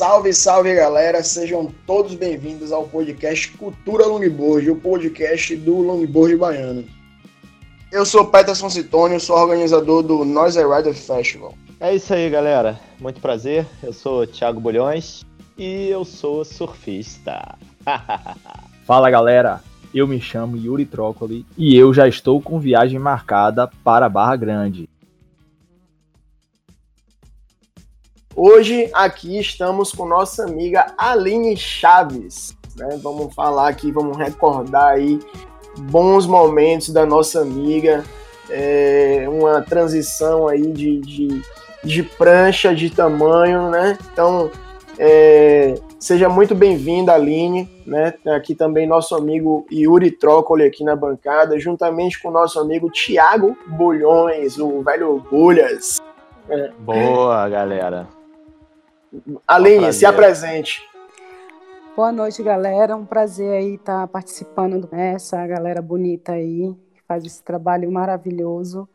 [0.00, 6.86] Salve, salve galera, sejam todos bem-vindos ao podcast Cultura Longboard, o podcast do Longboard Baiano.
[7.92, 11.52] Eu sou Peterson Citônio, sou organizador do Noise Rider Festival.
[11.78, 12.80] É isso aí, galera.
[12.98, 13.66] Muito prazer.
[13.82, 15.22] Eu sou Thiago Bolhões
[15.58, 17.58] e eu sou surfista.
[18.86, 19.60] Fala, galera.
[19.92, 24.88] Eu me chamo Yuri Trócoli e eu já estou com viagem marcada para Barra Grande.
[28.36, 32.56] Hoje aqui estamos com nossa amiga Aline Chaves.
[32.76, 32.98] Né?
[33.02, 35.18] Vamos falar aqui, vamos recordar aí
[35.76, 38.04] bons momentos da nossa amiga,
[38.48, 41.42] é, uma transição aí de, de,
[41.82, 43.98] de, prancha de tamanho, né?
[44.12, 44.50] Então,
[44.96, 48.14] é, seja muito bem-vinda, Aline, né?
[48.28, 54.56] Aqui também nosso amigo Yuri Trócoli aqui na bancada, juntamente com nosso amigo Tiago Bolhões,
[54.58, 56.00] o velho Bolhas.
[56.48, 56.70] É.
[56.78, 58.19] Boa, galera.
[59.46, 60.88] Aline, se apresente.
[61.96, 62.96] Boa noite, galera.
[62.96, 68.88] Um prazer aí estar participando dessa galera bonita aí, que faz esse trabalho maravilhoso.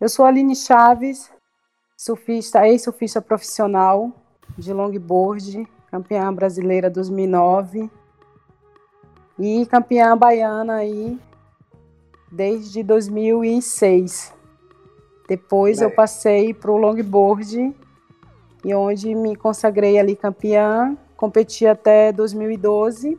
[0.00, 1.30] Eu sou a Aline Chaves,
[1.96, 4.12] surfista, ex-surfista profissional
[4.56, 7.90] de longboard, campeã brasileira 2009
[9.38, 11.18] e campeã baiana aí
[12.30, 14.32] desde 2006.
[15.28, 15.84] Depois é.
[15.84, 17.74] eu passei para o longboard
[18.64, 23.18] e onde me consagrei ali campeã, competi até 2012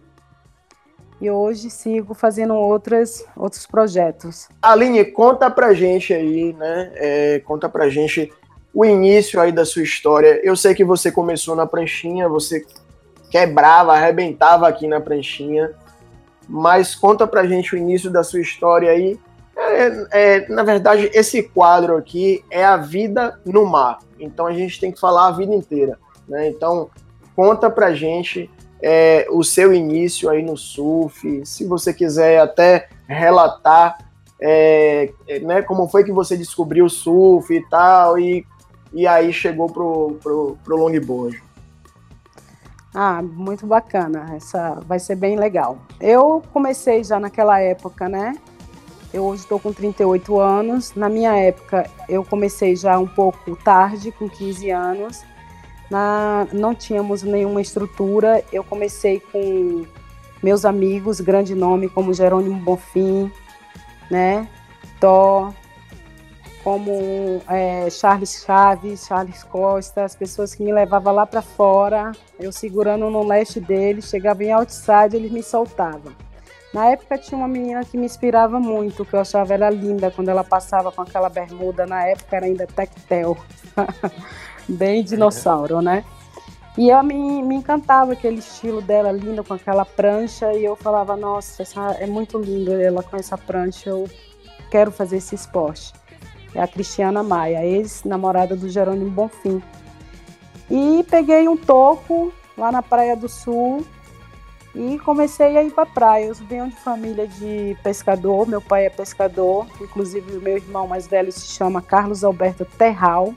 [1.22, 4.50] e hoje sigo fazendo outras, outros projetos.
[4.61, 6.92] Aline, conta pra gente aí, né?
[6.95, 8.33] É, conta pra gente
[8.73, 10.39] o início aí da sua história.
[10.44, 12.66] Eu sei que você começou na pranchinha, você
[13.30, 15.72] quebrava, arrebentava aqui na pranchinha,
[16.50, 19.20] mas conta pra gente o início da sua história aí.
[19.55, 23.99] É, é, na verdade, esse quadro aqui é a vida no mar.
[24.19, 25.97] Então a gente tem que falar a vida inteira.
[26.27, 26.49] Né?
[26.49, 26.89] Então,
[27.35, 28.49] conta pra gente
[28.81, 33.98] é, o seu início aí no surf, se você quiser até relatar
[34.42, 38.45] é, é, né, como foi que você descobriu o surf e tal, e,
[38.92, 41.42] e aí chegou pro, pro, pro longboard.
[42.93, 45.77] Ah, muito bacana, essa vai ser bem legal.
[45.99, 48.33] Eu comecei já naquela época, né,
[49.14, 50.94] eu hoje estou com 38 anos.
[50.95, 55.23] Na minha época, eu comecei já um pouco tarde, com 15 anos.
[55.89, 58.44] Na, não tínhamos nenhuma estrutura.
[58.52, 59.86] Eu comecei com
[60.42, 63.32] meus amigos, grande nome, como Jerônimo Bonfim,
[64.10, 64.48] né?
[65.00, 65.54] Tó,
[66.64, 72.52] como é, Charles Chaves, Charles Costa, as pessoas que me levavam lá para fora, eu
[72.52, 76.14] segurando no leste deles, chegava em outside, eles me soltavam.
[76.73, 80.30] Na época tinha uma menina que me inspirava muito, que eu achava ela linda quando
[80.30, 83.37] ela passava com aquela bermuda, na época era ainda tectel,
[84.67, 86.05] bem dinossauro, né?
[86.77, 91.17] E eu me, me encantava aquele estilo dela, linda com aquela prancha, e eu falava,
[91.17, 94.09] nossa, essa, é muito lindo ela com essa prancha, eu
[94.70, 95.92] quero fazer esse esporte.
[96.55, 99.61] É a Cristiana Maia, ex-namorada do Jerônimo Bonfim.
[100.70, 103.86] E peguei um toco lá na Praia do Sul,
[104.76, 106.26] e comecei a ir para praia.
[106.26, 111.08] Eu venho de família de pescador, meu pai é pescador, inclusive o meu irmão mais
[111.08, 113.33] velho se chama Carlos Alberto Terral.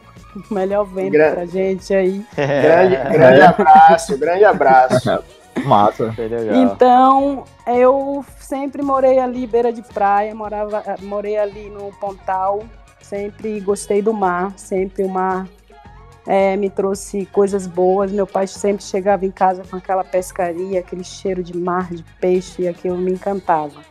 [0.50, 2.24] Melhor vento Gra pra gente aí.
[2.34, 5.24] Grande, grande abraço, grande abraço.
[5.64, 6.12] Massa.
[6.52, 12.64] Então, eu sempre morei ali beira de praia, morava, morei ali no Pontal,
[13.00, 15.46] sempre gostei do mar, sempre o mar
[16.26, 18.10] é, me trouxe coisas boas.
[18.10, 22.62] Meu pai sempre chegava em casa com aquela pescaria, aquele cheiro de mar, de peixe,
[22.62, 23.82] e aquilo me encantava.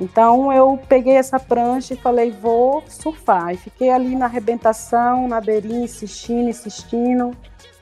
[0.00, 3.52] Então eu peguei essa prancha e falei, vou surfar.
[3.52, 7.32] E fiquei ali na arrebentação, na beirinha, insistindo, insistindo.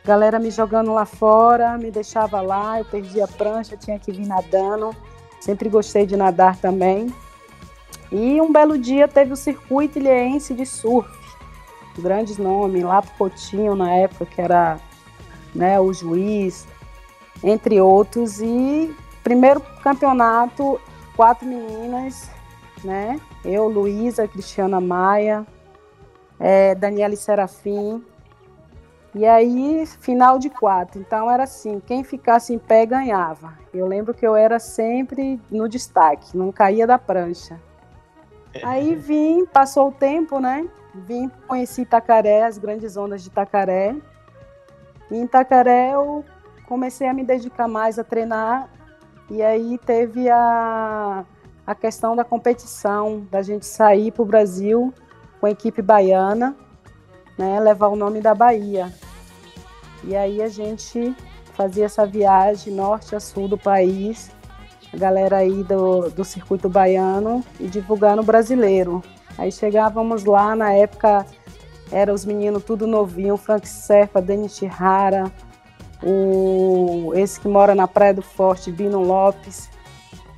[0.05, 4.27] Galera me jogando lá fora, me deixava lá, eu perdi a prancha, tinha que vir
[4.27, 4.95] nadando.
[5.41, 7.13] Sempre gostei de nadar também.
[8.11, 11.16] E um belo dia teve o circuito ilhéense de surf
[11.99, 14.79] grandes nomes, lá pro Coutinho na época, que era
[15.55, 16.67] né, o juiz,
[17.43, 18.41] entre outros.
[18.41, 20.81] E primeiro campeonato,
[21.17, 22.31] quatro meninas,
[22.85, 23.21] né?
[23.45, 25.47] Eu, Luísa, Cristiana Maia,
[26.39, 28.05] é, Daniele Serafim.
[29.15, 31.01] E aí, final de quatro.
[31.01, 33.55] Então era assim, quem ficasse em pé ganhava.
[33.73, 37.59] Eu lembro que eu era sempre no destaque, não caía da prancha.
[38.63, 40.69] Aí vim, passou o tempo, né?
[41.07, 43.97] Vim, conheci Itacaré, as grandes ondas de Itacaré.
[45.11, 46.25] E em Itacaré eu
[46.67, 48.69] comecei a me dedicar mais a treinar.
[49.31, 51.25] E aí teve a,
[51.67, 54.95] a questão da competição, da gente sair para o Brasil
[55.41, 56.57] com a equipe baiana,
[57.37, 58.93] né, levar o nome da Bahia.
[60.05, 61.15] E aí a gente
[61.55, 64.31] fazia essa viagem norte a sul do país,
[64.93, 69.03] a galera aí do, do circuito baiano e divulgar no brasileiro.
[69.39, 71.27] Aí chegávamos lá, na época
[71.91, 75.31] eram os meninos tudo novinho, Frank Serpa, Denis Chihara,
[76.03, 79.71] o, esse que mora na Praia do Forte, Bino Lopes.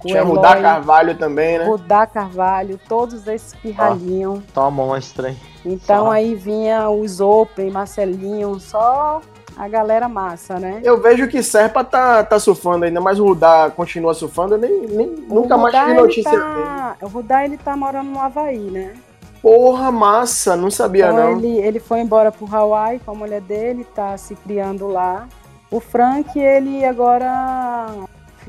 [0.02, 1.64] Tinha Rudá Carvalho também, né?
[1.64, 4.38] Rudá Carvalho, todos esses pirralhinhos.
[4.38, 5.36] Ó, toma monstro, hein?
[5.64, 6.12] Então só.
[6.12, 9.20] aí vinha os Open, Marcelinho, só
[9.58, 10.80] a galera massa, né?
[10.84, 14.86] Eu vejo que Serpa tá, tá surfando ainda, mas o Rudá continua surfando, eu nem,
[14.86, 16.96] nem nunca mais tive notícia tá, dele.
[17.02, 18.94] O Rudá, ele tá morando no Havaí, né?
[19.42, 21.38] Porra, massa, não sabia então, não.
[21.38, 25.28] Ele, ele foi embora pro Hawaii com a mulher dele, tá se criando lá.
[25.70, 27.88] O Frank, ele agora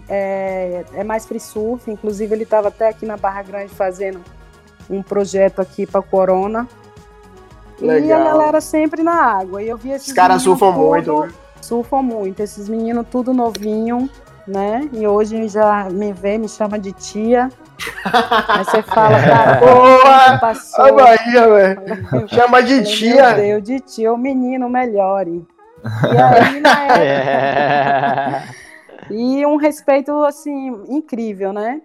[0.07, 4.21] é, é mais free surf, inclusive ele estava até aqui na Barra Grande fazendo
[4.89, 6.67] um projeto aqui para Corona.
[7.81, 8.07] Legal.
[8.07, 9.61] E a galera sempre na água.
[9.61, 11.31] E eu vi esses Os caras surfam tudo, muito, né?
[11.61, 12.39] Surfam muito.
[12.41, 14.09] Esses meninos tudo novinho,
[14.47, 14.89] né?
[14.93, 17.49] E hoje já me vê, me chama de tia.
[18.47, 20.37] Aí você fala, cara, Boa!
[20.39, 20.85] passou.
[20.85, 22.27] A Bahia, velho.
[22.27, 23.35] Chama de tia.
[23.35, 25.45] Meu Deus, de tia, o menino melhore.
[25.83, 26.99] E aí, na época...
[26.99, 28.43] É.
[29.09, 31.81] e um respeito, assim, incrível, né?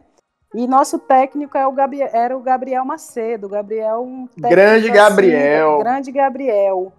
[0.55, 3.49] E nosso técnico é o Gabriel, era o Gabriel Macedo.
[3.49, 5.79] Gabriel, um grande assim, Gabriel.
[5.79, 6.93] Grande Gabriel.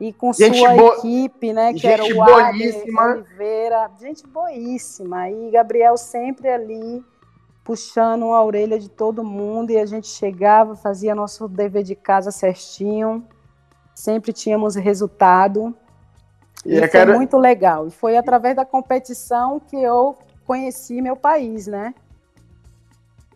[0.00, 0.88] E com gente sua bo...
[0.94, 1.74] equipe, né?
[1.74, 3.02] Que era o boíssima.
[3.12, 3.90] Oliveira.
[4.00, 5.30] Gente boíssima.
[5.30, 7.04] E Gabriel sempre ali
[7.62, 9.70] puxando a orelha de todo mundo.
[9.70, 13.22] E a gente chegava, fazia nosso dever de casa certinho.
[13.94, 15.76] Sempre tínhamos resultado.
[16.64, 17.14] E, e foi quero...
[17.14, 17.86] muito legal.
[17.86, 20.16] E foi através da competição que eu
[20.46, 21.94] conheci meu país, né?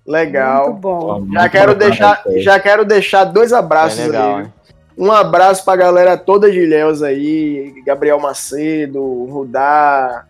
[0.09, 0.71] Legal.
[0.71, 1.27] Muito bom.
[1.31, 4.45] Já quero deixar, já quero deixar dois abraços é legal, aí.
[4.45, 4.53] Hein?
[4.97, 10.25] Um abraço para a galera toda de Ilhéus aí, Gabriel Macedo, Rudá,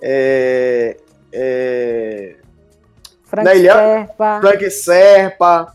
[0.00, 0.98] é,
[1.32, 2.36] é,
[3.24, 4.40] Frank Serpa.
[4.40, 5.72] Frank Serpa.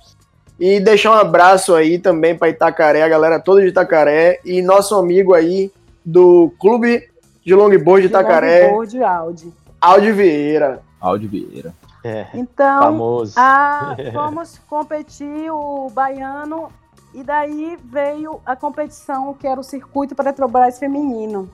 [0.60, 4.94] E deixar um abraço aí também para Itacaré, a galera toda de Itacaré e nosso
[4.96, 5.72] amigo aí
[6.06, 7.10] do Clube
[7.44, 8.68] de Longboard de Itacaré.
[8.68, 9.54] Longboard Audi.
[9.82, 10.80] Audi Vieira.
[11.02, 11.74] Audi Vieira.
[12.04, 13.34] É, então, famoso.
[13.38, 16.72] A, fomos competir o baiano
[17.14, 21.50] e daí veio a competição que era o circuito para Petrobras feminino.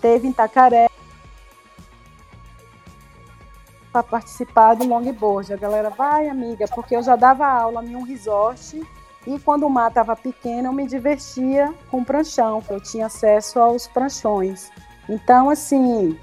[0.00, 0.88] Teve em Itacaré
[3.92, 5.52] para participar do longboard.
[5.52, 8.82] A galera vai, amiga, porque eu já dava aula em um resort
[9.26, 13.60] e quando o mar estava pequeno eu me divertia com pranchão, que eu tinha acesso
[13.60, 14.70] aos pranchões.
[15.08, 16.18] Então, assim,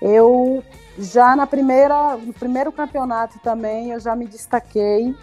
[0.00, 0.62] eu
[0.98, 5.14] já na primeira, no primeiro campeonato também eu já me destaquei.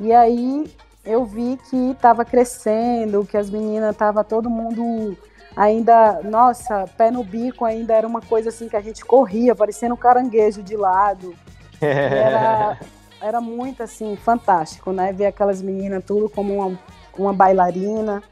[0.00, 0.72] E aí
[1.04, 5.16] eu vi que estava crescendo, que as meninas estavam todo mundo
[5.56, 9.94] ainda, nossa, pé no bico ainda era uma coisa assim que a gente corria, parecendo
[9.94, 11.34] um caranguejo de lado.
[11.80, 12.78] Era,
[13.20, 15.12] era muito assim, fantástico, né?
[15.12, 16.78] Ver aquelas meninas tudo como uma,
[17.18, 18.22] uma bailarina.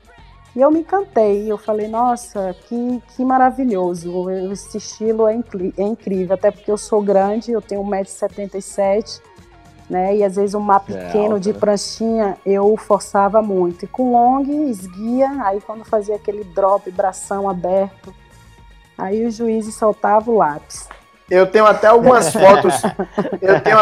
[0.54, 5.34] E eu me encantei, eu falei, nossa, que, que maravilhoso, esse estilo é,
[5.78, 9.22] é incrível, até porque eu sou grande, eu tenho 1,77m,
[9.88, 13.84] né, e às vezes um mar é pequeno é de pranchinha eu forçava muito.
[13.84, 18.14] E com long, esguia, aí quando fazia aquele drop, bração aberto,
[18.96, 20.86] aí o juiz soltava o lápis.
[21.30, 22.74] Eu tenho até algumas fotos,
[23.40, 23.78] eu tenho,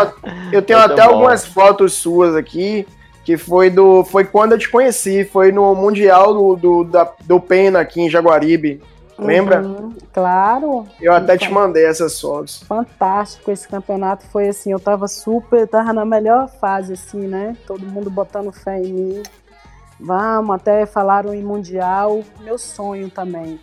[0.53, 1.15] eu tenho até bom.
[1.15, 2.87] algumas fotos suas aqui,
[3.31, 7.39] que foi do foi quando eu te conheci, foi no Mundial do, do, da, do
[7.39, 8.83] Pena aqui em Jaguaribe.
[9.17, 9.63] Lembra?
[9.63, 10.85] Uhum, claro.
[11.01, 12.65] Eu até te mandei essas fotos.
[12.65, 14.27] Fantástico esse campeonato.
[14.27, 17.57] Foi assim, eu tava super, tava na melhor fase, assim, né?
[17.69, 19.23] Todo mundo botando fé em mim.
[20.01, 22.23] Vamos, até falaram em Mundial.
[22.41, 23.61] Meu sonho também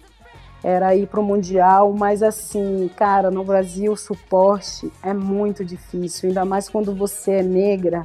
[0.63, 6.29] era ir para o Mundial, mas assim, cara, no Brasil o suporte é muito difícil,
[6.29, 8.03] ainda mais quando você é negra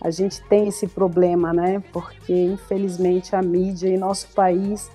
[0.00, 1.82] a gente tem esse problema, né?
[1.92, 4.90] Porque infelizmente a mídia em nosso país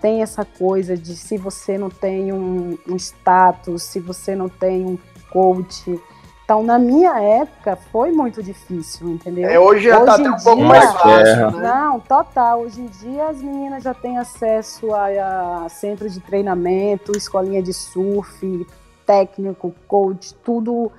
[0.00, 4.84] tem essa coisa de se você não tem um, um status, se você não tem
[4.84, 4.98] um
[5.30, 6.00] coach.
[6.44, 9.48] Então, na minha época, foi muito difícil, entendeu?
[9.48, 11.50] É, hoje já está até um pouco mais fácil.
[11.52, 11.68] Né?
[11.68, 12.60] Não, total.
[12.60, 17.72] Hoje em dia as meninas já têm acesso a, a centro de treinamento, escolinha de
[17.72, 18.66] surf,
[19.06, 20.92] técnico, coach, tudo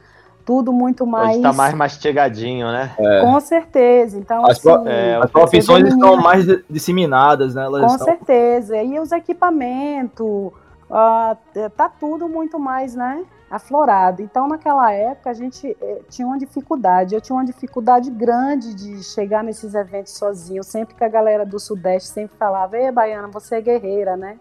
[0.46, 1.32] tudo muito mais.
[1.32, 2.94] Hoje tá mais mastigadinho, né?
[3.00, 3.22] É.
[3.22, 4.18] Com certeza.
[4.18, 7.66] Então, as, assim, é, as profissões estão mais disseminadas, né?
[7.66, 8.06] Elas Com estão...
[8.06, 8.82] certeza.
[8.82, 13.24] E os equipamentos, uh, tá tudo muito mais, né?
[13.50, 14.22] Aflorado.
[14.22, 17.14] Então, naquela época, a gente eh, tinha uma dificuldade.
[17.14, 20.64] Eu tinha uma dificuldade grande de chegar nesses eventos sozinho.
[20.64, 24.38] Sempre que a galera do Sudeste sempre falava: Ei, Baiana, você é guerreira, né?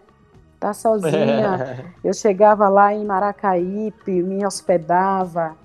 [0.59, 1.85] tá sozinha.
[2.03, 5.55] eu chegava lá em Maracaípe, me hospedava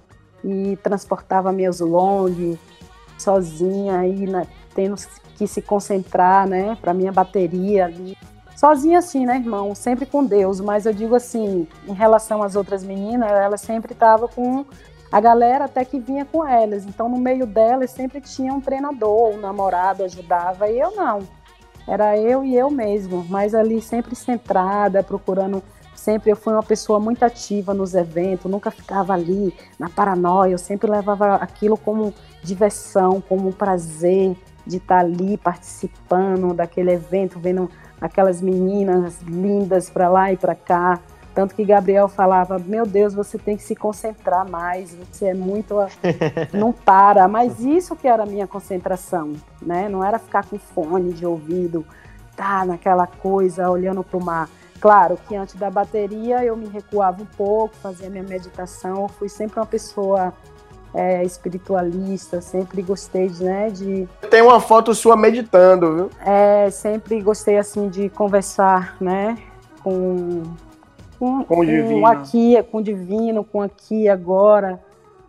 [0.44, 2.56] e transportava meus long
[3.18, 4.96] sozinha aí na, tendo
[5.36, 8.16] que se concentrar, né, para minha bateria ali.
[8.56, 9.74] Sozinha assim, né, irmão?
[9.74, 14.28] Sempre com Deus, mas eu digo assim, em relação às outras meninas, ela sempre estava
[14.28, 14.66] com
[15.10, 16.84] a galera até que vinha com elas.
[16.84, 21.20] Então, no meio delas sempre tinha um treinador, um namorado ajudava, e eu não.
[21.88, 25.62] Era eu e eu mesmo, mas ali sempre centrada, procurando.
[26.00, 30.56] Sempre eu fui uma pessoa muito ativa nos eventos, nunca ficava ali na paranoia, eu
[30.56, 34.34] sempre levava aquilo como diversão, como prazer
[34.66, 40.98] de estar ali participando daquele evento, vendo aquelas meninas lindas para lá e para cá.
[41.34, 45.76] Tanto que Gabriel falava: Meu Deus, você tem que se concentrar mais, você é muito.
[46.50, 47.28] não para.
[47.28, 49.86] Mas isso que era a minha concentração, né?
[49.86, 51.84] Não era ficar com fone de ouvido,
[52.34, 54.48] tá naquela coisa, olhando para o mar.
[54.80, 59.02] Claro que antes da bateria eu me recuava um pouco, fazia minha meditação.
[59.02, 60.32] Eu fui sempre uma pessoa
[60.94, 64.08] é, espiritualista, sempre gostei de, né, de...
[64.30, 66.10] Tem uma foto sua meditando, viu?
[66.24, 69.36] É, sempre gostei, assim, de conversar, né,
[69.82, 70.42] com...
[71.18, 72.00] Com, com o divino.
[72.00, 74.82] Com aqui, com o divino, com aqui agora,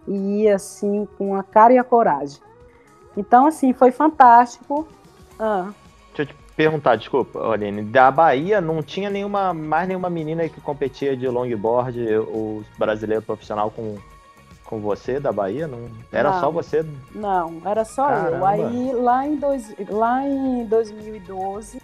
[0.08, 2.40] e assim, com a cara e a coragem.
[3.18, 4.88] Então, assim, foi fantástico.
[5.38, 5.68] Ah.
[6.56, 12.18] Perguntar, desculpa, Aline, da Bahia não tinha nenhuma, mais nenhuma menina que competia de longboard,
[12.18, 13.98] o brasileiro profissional com
[14.72, 15.68] com você da Bahia?
[15.68, 16.86] Não era não, só você?
[17.14, 18.38] Não, era só Caramba.
[18.38, 18.46] eu.
[18.46, 21.82] Aí lá em, dois, lá em 2012,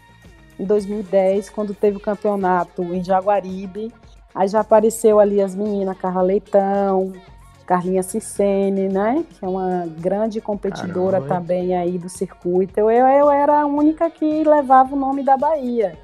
[0.57, 3.93] em 2010, quando teve o campeonato em Jaguaribe,
[4.33, 7.11] aí já apareceu ali as meninas Carla Leitão,
[7.67, 9.23] Carlinha Cicene, né?
[9.29, 11.35] Que é uma grande competidora Caramba.
[11.35, 12.79] também aí do circuito.
[12.79, 15.99] Eu, eu era a única que levava o nome da Bahia.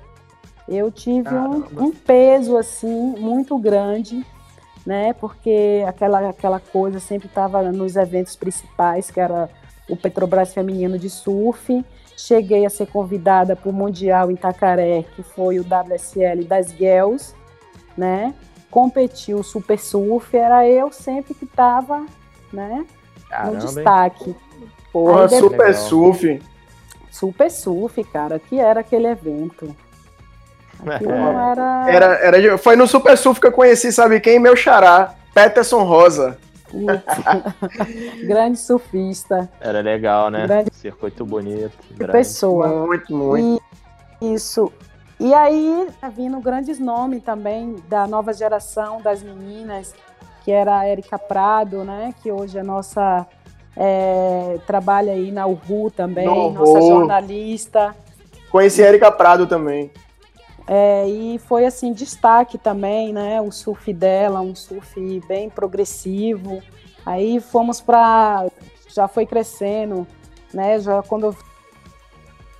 [0.67, 4.25] Eu tive um, um, peso assim muito grande
[4.85, 5.13] né?
[5.13, 9.49] Porque aquela, aquela coisa sempre estava nos eventos principais, que era
[9.89, 11.83] o Petrobras Feminino de Surf.
[12.17, 17.33] Cheguei a ser convidada para o Mundial em Itacaré, que foi o WSL das Girls,
[17.97, 18.33] né?
[18.73, 22.07] Competi o Super Surf, era eu sempre que estava,
[22.51, 22.83] né?
[23.29, 24.35] Caramba, no destaque.
[24.91, 25.51] Porra, depois...
[25.51, 26.41] Super Surf.
[27.11, 29.75] Super Surf, cara, que era aquele evento.
[30.83, 31.85] Era...
[31.87, 32.57] Era, era...
[32.57, 34.39] Foi no Super Surf que eu conheci, sabe quem?
[34.39, 36.39] Meu xará, Peterson Rosa.
[38.25, 39.47] grande surfista.
[39.61, 40.47] Era legal, né?
[40.47, 40.73] Grande...
[40.73, 41.77] Circuito bonito.
[41.91, 42.11] Grande.
[42.11, 42.87] Pessoa.
[42.87, 43.61] Muito, muito.
[44.19, 44.73] E, isso.
[45.23, 49.95] E aí, tá vindo grandes nomes também da nova geração das meninas,
[50.43, 52.13] que era a Erika Prado, né?
[52.21, 53.25] Que hoje é nossa.
[53.75, 57.95] É, trabalha aí na URU também, no nossa jornalista.
[58.51, 59.89] Conheci a Erika Prado também.
[60.67, 63.39] É, e foi assim destaque também, né?
[63.39, 66.61] O surf dela, um surf bem progressivo.
[67.05, 68.45] Aí fomos para,
[68.93, 70.05] já foi crescendo,
[70.53, 70.81] né?
[70.81, 71.35] Já quando eu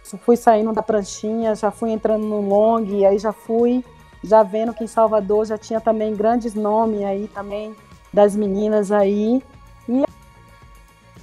[0.03, 3.83] fui saindo da pranchinha, já fui entrando no long, e aí já fui
[4.23, 7.75] já vendo que em Salvador já tinha também grandes nomes aí também
[8.11, 9.43] das meninas aí.
[9.87, 10.03] E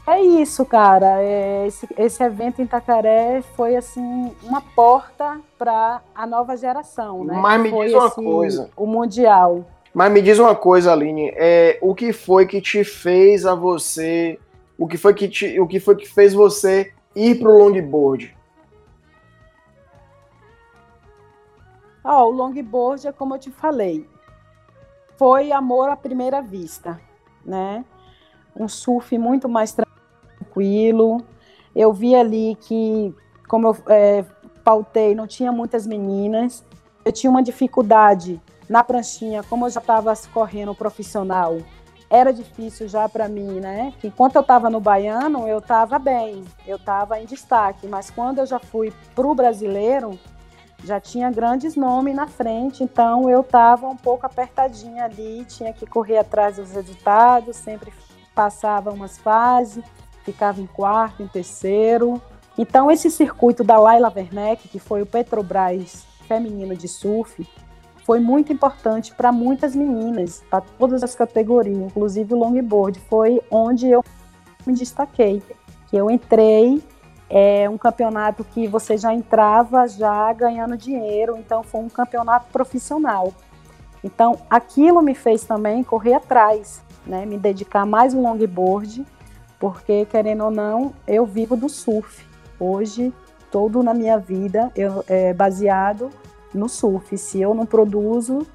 [0.06, 1.22] é isso, cara.
[1.22, 7.38] É, esse, esse evento em Itacaré foi assim uma porta para a nova geração, né?
[7.40, 8.70] Mas me foi diz uma esse, coisa.
[8.76, 9.64] O mundial.
[9.94, 11.32] Mas me diz uma coisa, Aline.
[11.34, 14.38] É, o que foi que te fez a você?
[14.78, 17.58] O que foi que te, o que foi que fez você ir para o
[22.04, 22.04] longboard?
[22.04, 24.08] Oh, o longboard é como eu te falei.
[25.16, 27.00] Foi amor à primeira vista,
[27.44, 27.84] né?
[28.56, 31.22] Um surf muito mais tranquilo.
[31.74, 33.14] Eu vi ali que,
[33.48, 34.24] como eu é,
[34.64, 36.64] pautei, não tinha muitas meninas.
[37.04, 41.58] Eu tinha uma dificuldade na pranchinha, como eu já estava correndo profissional,
[42.10, 43.92] era difícil já para mim, né?
[44.02, 48.46] Enquanto eu estava no baiano, eu estava bem, eu estava em destaque, mas quando eu
[48.46, 50.18] já fui para o brasileiro,
[50.84, 55.86] já tinha grandes nomes na frente, então eu estava um pouco apertadinha ali, tinha que
[55.86, 57.92] correr atrás dos resultados, sempre
[58.34, 59.84] passava umas fases
[60.24, 62.20] ficava em quarto, em terceiro.
[62.56, 67.46] Então, esse circuito da Laila Werneck, que foi o Petrobras feminino de surf,
[68.04, 72.98] foi muito importante para muitas meninas, para todas as categorias, inclusive o longboard.
[73.08, 74.04] Foi onde eu
[74.66, 75.42] me destaquei,
[75.88, 76.82] que eu entrei
[77.30, 83.32] é um campeonato que você já entrava já ganhando dinheiro, então foi um campeonato profissional.
[84.04, 89.06] Então aquilo me fez também correr atrás, né, me dedicar mais no longboard
[89.60, 92.24] porque querendo ou não, eu vivo do surf.
[92.58, 93.12] Hoje,
[93.50, 96.08] todo na minha vida eu, é baseado
[96.52, 97.16] no surf.
[97.18, 98.46] Se eu não produzo,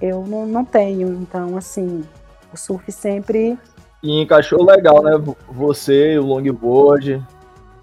[0.00, 1.08] eu não, não tenho.
[1.08, 2.02] Então, assim,
[2.50, 3.58] o surf sempre.
[4.02, 5.12] E encaixou legal, né?
[5.50, 7.22] Você, o longboard.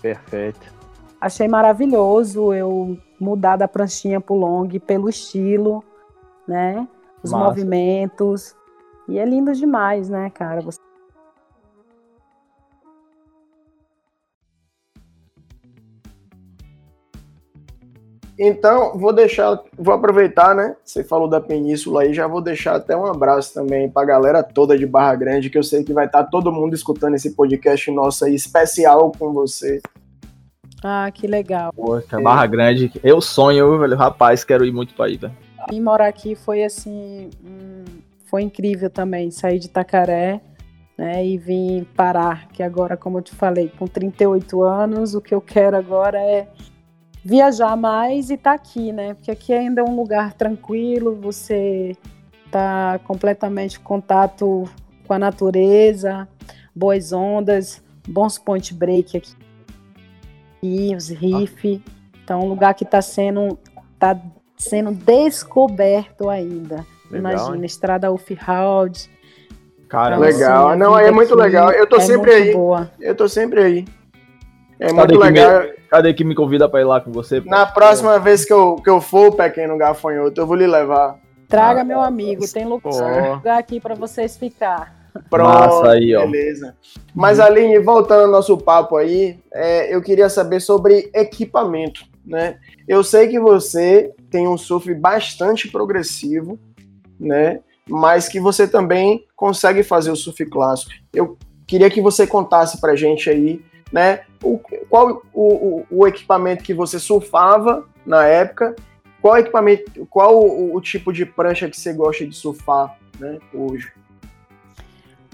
[0.02, 0.74] Perfeito.
[1.20, 5.84] Achei maravilhoso eu mudar da pranchinha pro long pelo estilo,
[6.48, 6.88] né?
[7.24, 7.46] Os Massa.
[7.46, 8.56] movimentos.
[9.08, 10.62] E é lindo demais, né, cara?
[10.62, 10.80] Você
[18.44, 20.76] Então, vou deixar, vou aproveitar, né?
[20.84, 24.76] Você falou da Península aí, já vou deixar até um abraço também pra galera toda
[24.76, 28.26] de Barra Grande, que eu sei que vai estar todo mundo escutando esse podcast nosso
[28.26, 29.80] aí, especial com você.
[30.84, 31.72] Ah, que legal.
[31.72, 32.92] Poxa, Barra Grande.
[33.04, 33.96] Eu sonho, velho.
[33.96, 35.38] Rapaz, quero ir muito pra aí, velho.
[35.72, 37.86] E morar aqui foi assim, hum,
[38.26, 39.30] foi incrível também.
[39.30, 40.42] Sair de Itacaré,
[40.98, 45.36] né, e vim parar, que agora, como eu te falei, com 38 anos, o que
[45.36, 46.48] eu quero agora é
[47.24, 49.14] viajar mais e estar aqui, né?
[49.14, 51.96] Porque aqui ainda é um lugar tranquilo, você
[52.52, 54.70] tá completamente em contato
[55.08, 56.28] com a natureza,
[56.76, 59.36] boas ondas, bons point break aqui,
[60.62, 61.82] e os riff.
[62.24, 63.58] Então, um lugar que está sendo
[63.98, 64.20] tá
[64.58, 66.86] sendo descoberto ainda.
[67.10, 67.66] Legal, Imagina, hein?
[67.66, 69.10] Estrada Off-Road.
[69.90, 70.70] Cara, Então, Legal.
[70.70, 71.72] assim, Não, é muito aqui legal.
[71.72, 72.54] Eu tô é sempre aí.
[72.54, 72.90] Boa.
[73.00, 73.86] Eu tô sempre aí.
[74.80, 75.64] É Cadê muito legal.
[75.92, 77.42] Cadê que me convida pra ir lá com você?
[77.42, 77.50] pô?
[77.50, 81.20] Na próxima vez que eu, que eu for, pequeno gafanhoto, eu vou lhe levar.
[81.50, 84.96] Traga, Ah, meu amigo, tem lugar aqui para vocês ficar.
[85.30, 86.22] Pronto, Massa aí, ó.
[86.26, 86.78] beleza.
[87.14, 92.58] Mas, Aline, voltando ao nosso papo aí, é, eu queria saber sobre equipamento, né?
[92.88, 96.58] Eu sei que você tem um surf bastante progressivo,
[97.20, 97.60] né?
[97.90, 100.94] Mas que você também consegue fazer o surf clássico.
[101.14, 104.22] Eu queria que você contasse pra gente aí, né?
[104.44, 108.76] O, qual o, o, o equipamento que você surfava na época,
[109.22, 113.38] qual equipamento, qual o, o tipo de prancha que você gosta de surfar, né?
[113.54, 113.92] Hoje.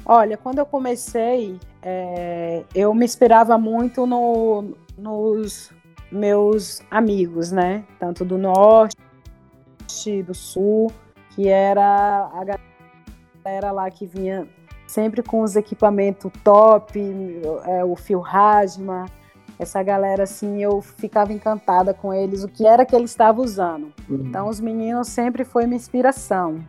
[0.05, 5.71] Olha, quando eu comecei, é, eu me inspirava muito no- nos
[6.11, 7.83] meus amigos, né?
[7.99, 8.97] Tanto do norte,
[10.25, 10.91] do sul,
[11.31, 12.57] que era a
[13.43, 14.47] galera lá que vinha
[14.87, 16.99] sempre com os equipamentos top,
[17.65, 19.05] é, o Phil Hasma,
[19.59, 23.91] essa galera assim, eu ficava encantada com eles, o que era que eles estavam usando.
[24.09, 26.59] Então os meninos sempre foi minha inspiração.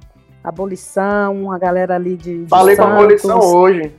[0.42, 2.98] Abolição, a galera ali de, de Falei com a Santos.
[2.98, 3.94] abolição hoje.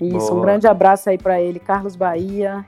[0.00, 0.34] Isso, Boa.
[0.34, 2.64] um grande abraço aí para ele, Carlos Bahia.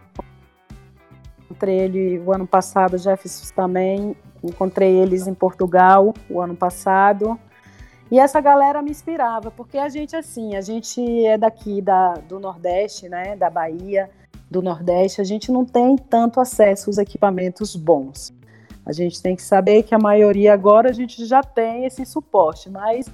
[1.44, 4.16] Encontrei ele o ano passado, Jefferson também.
[4.42, 7.38] Encontrei eles em Portugal o ano passado.
[8.10, 12.40] E essa galera me inspirava, porque a gente, assim, a gente é daqui da, do
[12.40, 13.36] Nordeste, né?
[13.36, 14.08] Da Bahia,
[14.50, 18.32] do Nordeste, a gente não tem tanto acesso aos equipamentos bons.
[18.86, 22.70] A gente tem que saber que a maioria agora a gente já tem esse suporte,
[22.70, 23.06] mas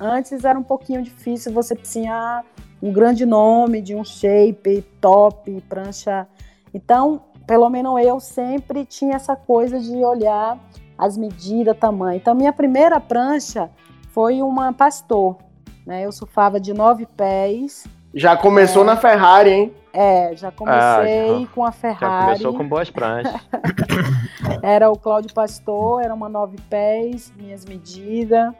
[0.00, 2.42] antes era um pouquinho difícil você tinha
[2.82, 6.26] um grande nome de um shape top, prancha.
[6.72, 10.58] Então, pelo menos eu sempre tinha essa coisa de olhar
[10.96, 12.16] as medidas, tamanho.
[12.16, 13.70] Então, minha primeira prancha
[14.12, 15.36] foi uma Pastor,
[15.86, 16.04] né?
[16.04, 17.84] Eu surfava de nove pés.
[18.14, 19.74] Já começou na Ferrari, hein?
[19.92, 22.24] É, já comecei Ah, já- com a Já Ferrari.
[22.24, 23.34] começou com boas pranchas.
[24.62, 28.52] Era o Cláudio Pastor, era uma nove pés, minhas medidas,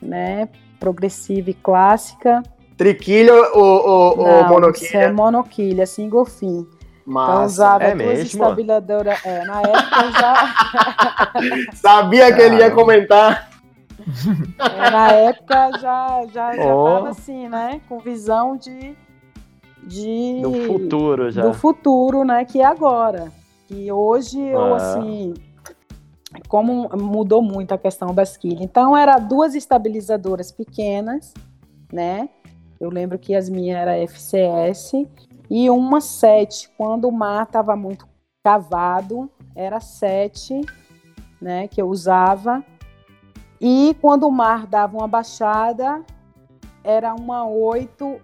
[0.00, 0.48] né?
[0.78, 2.42] Progressiva e clássica.
[2.76, 5.12] Triquilha ou, ou, ou Não, isso é monoquilha?
[5.12, 6.66] monoquilha, single fin.
[7.02, 7.44] Então Massa.
[7.46, 8.24] usava É duas mesmo?
[8.24, 9.18] estabilizadoras.
[9.24, 10.54] É, na época eu já,
[11.74, 13.47] Sabia que ele ia comentar.
[14.90, 17.80] Na época já já, já tava assim, né?
[17.88, 18.96] Com visão de
[19.82, 21.42] de Do futuro já.
[21.42, 22.44] do futuro, né?
[22.44, 23.30] Que é agora.
[23.70, 24.76] E hoje eu Ah.
[24.76, 25.34] assim,
[26.48, 28.60] como mudou muito a questão das quilhas.
[28.62, 31.32] Então era duas estabilizadoras pequenas,
[31.92, 32.28] né?
[32.80, 34.92] Eu lembro que as minhas era FCS
[35.50, 36.70] e uma 7.
[36.76, 38.06] Quando o mar estava muito
[38.44, 40.60] cavado, era 7,
[41.40, 42.62] né, que eu usava.
[43.60, 46.04] E quando o mar dava uma baixada,
[46.84, 48.20] era uma 8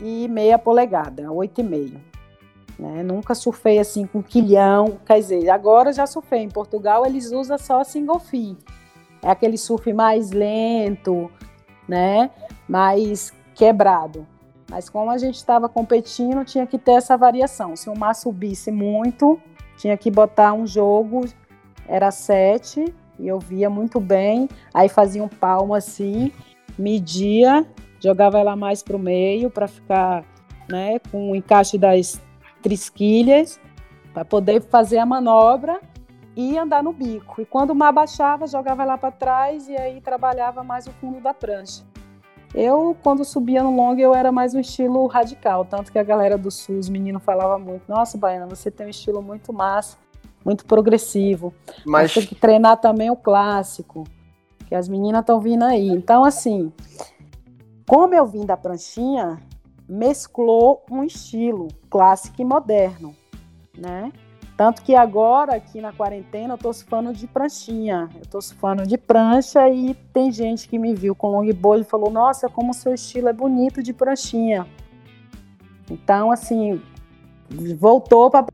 [0.00, 2.00] e meia polegada, 8,5.
[2.78, 3.02] Né?
[3.02, 6.40] Nunca surfei assim com quilhão, quer dizer, agora já surfei.
[6.40, 8.56] Em Portugal eles usam só single fin.
[9.22, 11.30] É aquele surf mais lento,
[11.88, 12.30] né?
[12.68, 14.26] Mais quebrado.
[14.70, 17.74] Mas como a gente estava competindo, tinha que ter essa variação.
[17.74, 19.40] Se o mar subisse muito,
[19.76, 21.24] tinha que botar um jogo,
[21.88, 24.48] era sete, e eu via muito bem.
[24.72, 26.32] Aí fazia um palmo assim,
[26.78, 27.66] media,
[28.00, 30.24] jogava ela mais para o meio para ficar
[30.68, 32.20] né, com o encaixe das
[32.62, 33.60] trisquilhas,
[34.12, 35.80] para poder fazer a manobra
[36.36, 37.40] e andar no bico.
[37.40, 41.20] E quando o mar baixava, jogava lá para trás e aí trabalhava mais o fundo
[41.20, 41.82] da prancha.
[42.54, 46.38] Eu, quando subia no long, eu era mais um estilo radical, tanto que a galera
[46.38, 49.98] do sul, os meninos falavam muito, nossa, Baiana, você tem um estilo muito massa,
[50.44, 51.52] muito progressivo.
[51.84, 54.04] Mas, tem que treinar também o clássico,
[54.66, 55.88] que as meninas estão vindo aí.
[55.88, 56.72] Então, assim,
[57.86, 59.38] como eu vim da pranchinha,
[59.88, 63.14] mesclou um estilo clássico e moderno,
[63.76, 64.12] né?
[64.58, 68.08] Tanto que agora, aqui na quarentena, eu tô surfando de pranchinha.
[68.16, 72.10] Eu tô surfando de prancha e tem gente que me viu com longboard e falou:
[72.10, 74.66] Nossa, como o seu estilo é bonito de pranchinha.
[75.88, 76.82] Então, assim,
[77.78, 78.46] voltou para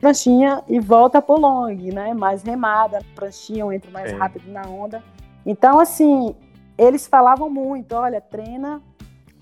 [0.00, 2.14] pranchinha e volta pro long, né?
[2.14, 4.16] Mais remada, pranchinha, eu entro mais é.
[4.16, 5.02] rápido na onda.
[5.44, 6.34] Então, assim,
[6.76, 8.82] eles falavam muito: Olha, treina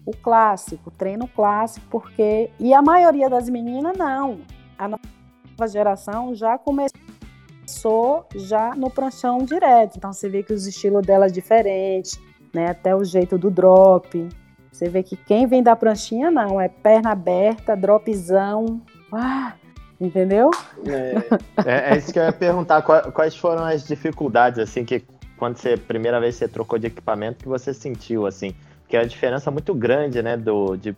[0.06, 2.50] o clássico, treina o clássico, porque.
[2.58, 4.40] E a maioria das meninas, não.
[4.78, 9.96] A nova geração já começou já no pranchão direto.
[9.96, 12.20] Então você vê que os estilos dela é diferente,
[12.52, 12.70] né?
[12.70, 14.28] Até o jeito do drop.
[14.70, 18.82] Você vê que quem vem da pranchinha não, é perna aberta, dropzão.
[19.12, 19.54] Ah,
[20.00, 20.50] entendeu?
[20.86, 22.82] É, é, é isso que eu ia perguntar.
[22.82, 25.04] Quais foram as dificuldades, assim, que
[25.36, 28.54] quando você, primeira vez você trocou de equipamento, que você sentiu, assim?
[28.82, 30.96] Porque é a diferença muito grande, né, do, de,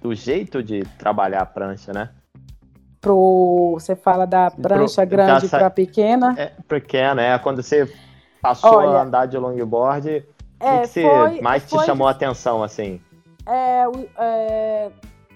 [0.00, 2.10] do jeito de trabalhar a prancha, né?
[3.00, 3.72] pro.
[3.74, 6.34] Você fala da prancha pro, grande para pequena?
[6.36, 7.38] É, pequena, é.
[7.38, 7.90] Quando você
[8.40, 10.24] passou Olha, a andar de longboard,
[10.60, 13.00] é, o que foi, mais te chamou a atenção, assim?
[13.46, 13.84] É,
[14.18, 14.90] é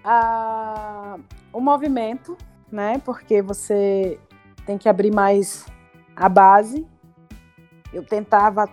[0.04, 1.16] a,
[1.52, 2.36] o movimento,
[2.72, 3.00] né?
[3.04, 4.18] Porque você
[4.66, 5.66] tem que abrir mais
[6.16, 6.86] a base.
[7.92, 8.68] Eu tentava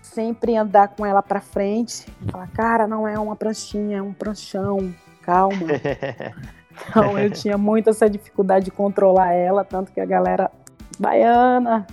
[0.00, 4.92] sempre andar com ela para frente, falar, cara, não é uma pranchinha, é um pranchão,
[5.22, 5.58] calma.
[6.88, 10.50] Então eu tinha muito essa dificuldade de controlar ela, tanto que a galera,
[10.98, 11.86] baiana,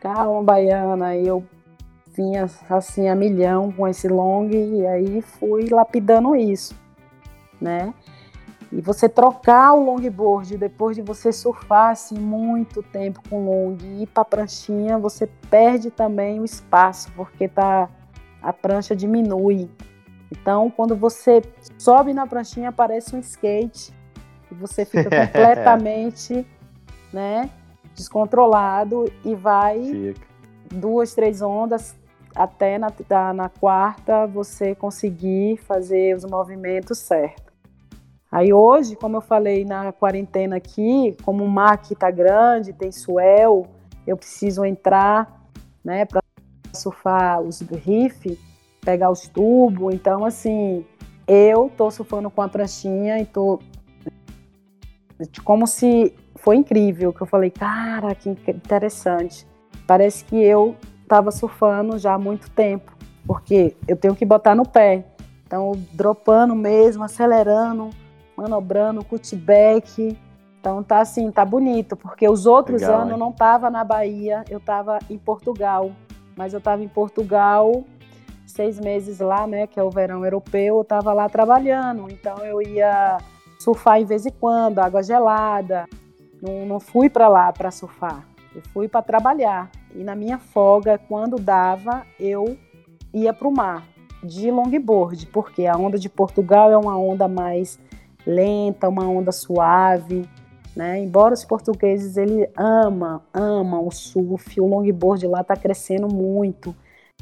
[0.00, 1.44] calma, baiana, e eu
[2.14, 6.74] vinha assim a milhão com esse long e aí fui lapidando isso,
[7.60, 7.92] né?
[8.72, 14.04] E você trocar o longboard depois de você surfar assim, muito tempo com long e
[14.04, 17.88] ir para a pranchinha, você perde também o espaço, porque tá,
[18.40, 19.68] a prancha diminui.
[20.30, 21.42] Então, quando você
[21.76, 23.92] sobe na pranchinha, parece um skate
[24.50, 26.46] e você fica completamente,
[27.12, 27.50] né,
[27.92, 30.26] descontrolado e vai fica.
[30.72, 31.98] duas, três ondas
[32.36, 32.92] até na,
[33.34, 37.49] na quarta você conseguir fazer os movimentos certos.
[38.30, 42.92] Aí hoje, como eu falei na quarentena aqui, como o mar aqui tá grande, tem
[42.92, 43.66] swell,
[44.06, 45.42] eu preciso entrar,
[45.84, 46.22] né, para
[46.72, 48.38] surfar os riff,
[48.80, 49.92] pegar os tubos.
[49.92, 50.84] Então, assim,
[51.26, 53.58] eu tô surfando com a pranchinha e tô
[55.44, 59.46] como se foi incrível, que eu falei, cara, que interessante.
[59.86, 64.66] Parece que eu estava surfando já há muito tempo, porque eu tenho que botar no
[64.66, 65.04] pé.
[65.46, 67.90] Então, dropando mesmo, acelerando,
[68.40, 70.16] manobrando, cutback.
[70.58, 74.44] Então tá assim, tá bonito, porque os outros Legal, anos eu não tava na Bahia,
[74.48, 75.90] eu tava em Portugal.
[76.36, 77.84] Mas eu tava em Portugal
[78.46, 82.10] seis meses lá, né, que é o verão europeu, eu tava lá trabalhando.
[82.10, 83.18] Então eu ia
[83.58, 85.86] surfar em vez em quando, água gelada.
[86.42, 89.70] Não, não fui para lá para surfar, eu fui para trabalhar.
[89.94, 92.56] E na minha folga, quando dava, eu
[93.12, 93.84] ia para o mar
[94.22, 97.78] de longboard, porque a onda de Portugal é uma onda mais
[98.26, 100.28] lenta, uma onda suave,
[100.74, 101.00] né?
[101.00, 106.74] Embora os portugueses ele ama, amam o surf, o longboard lá está crescendo muito.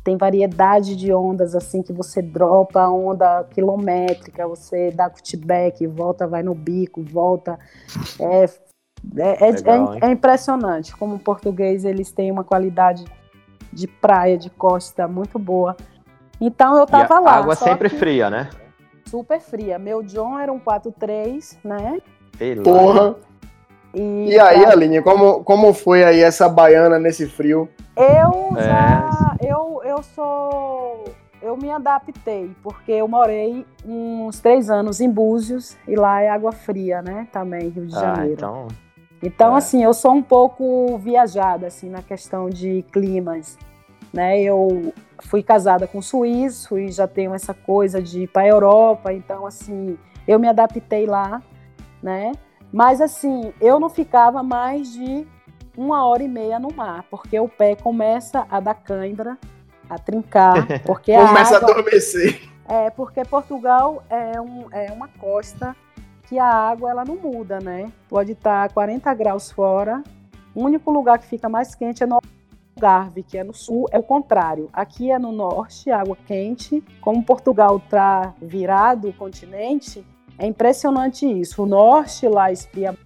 [0.04, 6.26] Tem variedade de ondas assim que você dropa a onda quilométrica, você dá cutback, volta,
[6.26, 7.58] vai no bico, volta.
[8.20, 8.44] É,
[9.16, 13.04] é, é Legal, é, é, impressionante como o português eles têm uma qualidade
[13.72, 15.76] de praia, de costa muito boa.
[16.40, 17.32] Então eu tava a lá.
[17.36, 18.48] Água sempre fria, né?
[19.08, 19.78] Super fria.
[19.78, 22.00] Meu John era um 4-3, né?
[22.62, 23.16] Porra!
[23.94, 27.68] E, e aí, Aline, como, como foi aí essa baiana nesse frio?
[27.96, 28.62] Eu é.
[28.62, 29.36] já.
[29.40, 31.04] Eu, eu sou.
[31.40, 36.52] Eu me adaptei, porque eu morei uns três anos em Búzios e lá é água
[36.52, 37.28] fria, né?
[37.32, 38.32] Também, Rio de ah, Janeiro.
[38.32, 38.68] então.
[39.22, 39.58] Então, é.
[39.58, 43.56] assim, eu sou um pouco viajada, assim, na questão de climas,
[44.12, 44.40] né?
[44.40, 49.12] Eu fui casada com suíço e já tenho essa coisa de ir para a Europa,
[49.12, 51.42] então, assim, eu me adaptei lá,
[52.02, 52.32] né?
[52.72, 55.26] Mas assim, eu não ficava mais de
[55.76, 59.38] uma hora e meia no mar, porque o pé começa a dar cãibra,
[59.88, 62.40] a trincar, porque começa a, água, a adormecer.
[62.68, 65.74] É, porque Portugal é, um, é uma costa
[66.28, 67.90] que a água ela não muda, né?
[68.08, 70.02] Pode estar 40 graus fora,
[70.54, 72.20] O único lugar que fica mais quente é no
[72.78, 74.68] Algarve, que é no sul, é o contrário.
[74.72, 76.82] Aqui é no norte, água quente.
[77.00, 80.06] Como Portugal está virado o continente,
[80.38, 81.64] é impressionante isso.
[81.64, 82.96] O norte lá esfria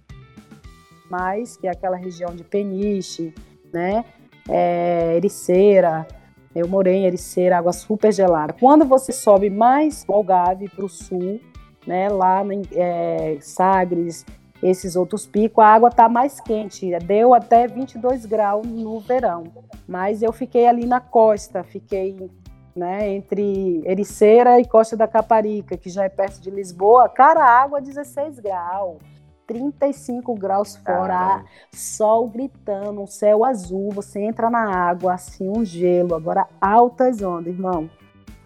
[1.09, 3.33] mais, que é aquela região de Peniche,
[3.73, 4.05] né?
[4.47, 6.07] É, Ericeira.
[6.55, 8.53] Eu morei em Ericeira, água super gelada.
[8.53, 11.39] Quando você sobe mais o Algarve para o sul,
[11.87, 12.09] né?
[12.09, 14.23] Lá em é, Sagres,
[14.63, 16.89] esses outros picos, a água está mais quente.
[16.99, 19.43] Deu até 22 graus no verão.
[19.85, 22.29] Mas eu fiquei ali na costa, fiquei
[22.73, 27.09] né, entre Ericeira e Costa da Caparica, que já é perto de Lisboa.
[27.09, 28.97] Cara, a água 16 graus.
[29.45, 36.15] 35 graus fora, sol gritando, um céu azul, você entra na água, assim, um gelo.
[36.15, 37.89] Agora, altas ondas, irmão.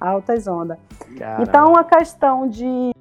[0.02, 0.80] Altas ondas.
[1.16, 1.44] Caramba.
[1.44, 2.92] Então, a questão de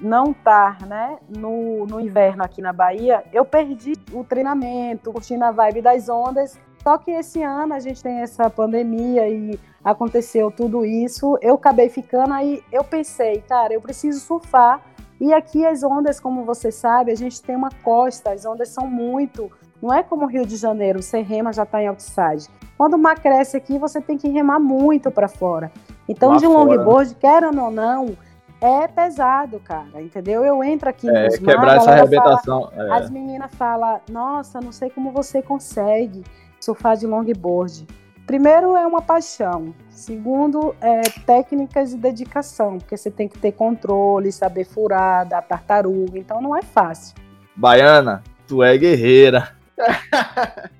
[0.00, 5.50] não estar né, no, no inverno aqui na Bahia, eu perdi o treinamento, curtindo a
[5.50, 6.58] vibe das ondas.
[6.82, 11.38] Só que esse ano a gente tem essa pandemia e aconteceu tudo isso.
[11.42, 14.82] Eu acabei ficando aí, eu pensei, cara, eu preciso surfar.
[15.20, 18.86] E aqui as ondas, como você sabe, a gente tem uma costa, as ondas são
[18.86, 19.50] muito.
[19.82, 22.48] Não é como o Rio de Janeiro, você rema já está em outside.
[22.76, 25.70] Quando o mar cresce aqui, você tem que remar muito para fora.
[26.08, 28.16] Então, Lá de longboard, querendo ou não,
[28.60, 30.44] é pesado, cara, entendeu?
[30.44, 32.70] Eu entro aqui é, nos quebrar essa arrebentação.
[32.70, 33.00] Fala, é.
[33.02, 36.22] As meninas falam, nossa, não sei como você consegue
[36.60, 37.86] surfar de longboard.
[38.26, 39.74] Primeiro é uma paixão.
[39.88, 46.18] Segundo é técnicas de dedicação, porque você tem que ter controle, saber furar, dar tartaruga,
[46.18, 47.16] então não é fácil.
[47.56, 49.56] Baiana, tu é guerreira.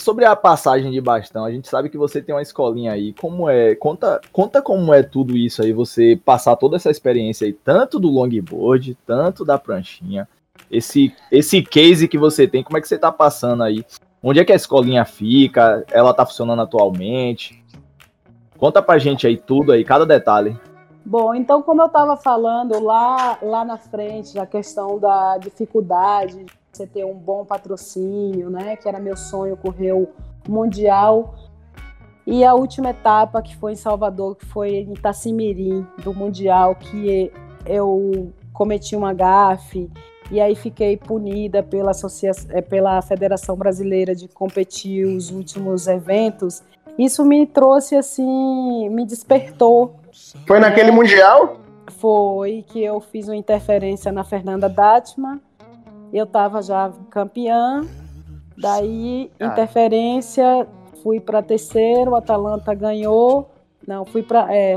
[0.00, 3.12] sobre a passagem de bastão, a gente sabe que você tem uma escolinha aí.
[3.14, 3.74] Como é?
[3.74, 8.08] Conta, conta como é tudo isso aí, você passar toda essa experiência aí, tanto do
[8.08, 10.28] longboard, tanto da pranchinha.
[10.70, 13.84] Esse esse case que você tem, como é que você tá passando aí?
[14.22, 15.84] Onde é que a escolinha fica?
[15.90, 17.62] Ela tá funcionando atualmente?
[18.58, 20.58] Conta pra gente aí tudo aí, cada detalhe.
[21.04, 26.44] Bom, então como eu estava falando lá lá na frente, a questão da dificuldade
[26.80, 28.76] você ter um bom patrocínio, né?
[28.76, 30.10] Que era meu sonho, correu
[30.48, 31.34] mundial.
[32.26, 37.30] E a última etapa que foi em Salvador, que foi em Itacimirim, do mundial, que
[37.66, 39.90] eu cometi uma gafe
[40.30, 46.62] e aí fiquei punida pela, associação, eh, pela Federação Brasileira de competir os últimos eventos.
[46.98, 49.96] Isso me trouxe assim, me despertou.
[50.46, 51.56] Foi naquele mundial?
[51.98, 55.40] Foi que eu fiz uma interferência na Fernanda Datman
[56.12, 57.82] eu estava já campeã,
[58.56, 59.46] daí ah.
[59.46, 60.66] interferência,
[61.02, 63.50] fui para terceiro, o Atalanta ganhou,
[63.86, 64.76] não, fui para é,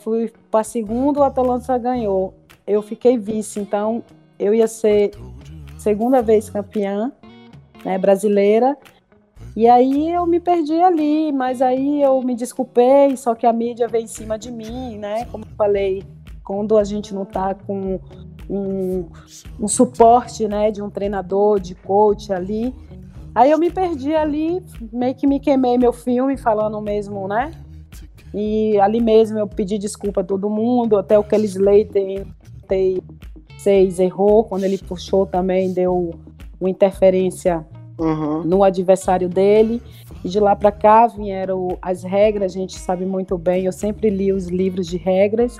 [0.00, 2.34] fui para segundo, o Atalanta ganhou.
[2.66, 4.02] Eu fiquei vice, então
[4.38, 5.12] eu ia ser
[5.78, 7.12] segunda vez campeã,
[7.84, 8.76] né, brasileira.
[9.56, 13.88] E aí eu me perdi ali, mas aí eu me desculpei, só que a mídia
[13.88, 15.24] veio em cima de mim, né?
[15.26, 16.04] Como eu falei,
[16.44, 17.98] quando a gente não tá com
[18.50, 19.06] um,
[19.60, 22.74] um suporte, né, de um treinador, de coach ali.
[23.32, 24.60] Aí eu me perdi ali,
[24.92, 27.52] meio que me queimei meu filme falando mesmo, né?
[28.34, 32.26] E ali mesmo eu pedi desculpa a todo mundo, até o Kelly Slater
[33.58, 36.14] seis errou, quando ele puxou também deu
[36.60, 37.66] uma interferência
[37.98, 38.42] uhum.
[38.42, 39.80] no adversário dele.
[40.24, 44.10] E de lá para cá vieram as regras, a gente sabe muito bem, eu sempre
[44.10, 45.56] li os livros de regras.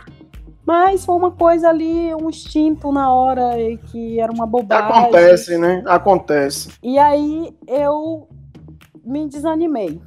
[0.65, 3.53] Mas foi uma coisa ali, um instinto na hora
[3.91, 4.87] que era uma bobagem.
[4.89, 5.83] Acontece, né?
[5.87, 6.71] Acontece.
[6.83, 8.29] E aí eu
[9.05, 10.01] me desanimei,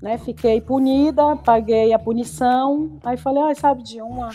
[0.00, 0.16] né?
[0.18, 2.98] Fiquei punida, paguei a punição.
[3.04, 4.30] Aí falei, ah, sabe de uma?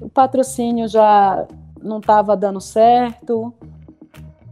[0.00, 1.46] O patrocínio já
[1.82, 3.52] não estava dando certo.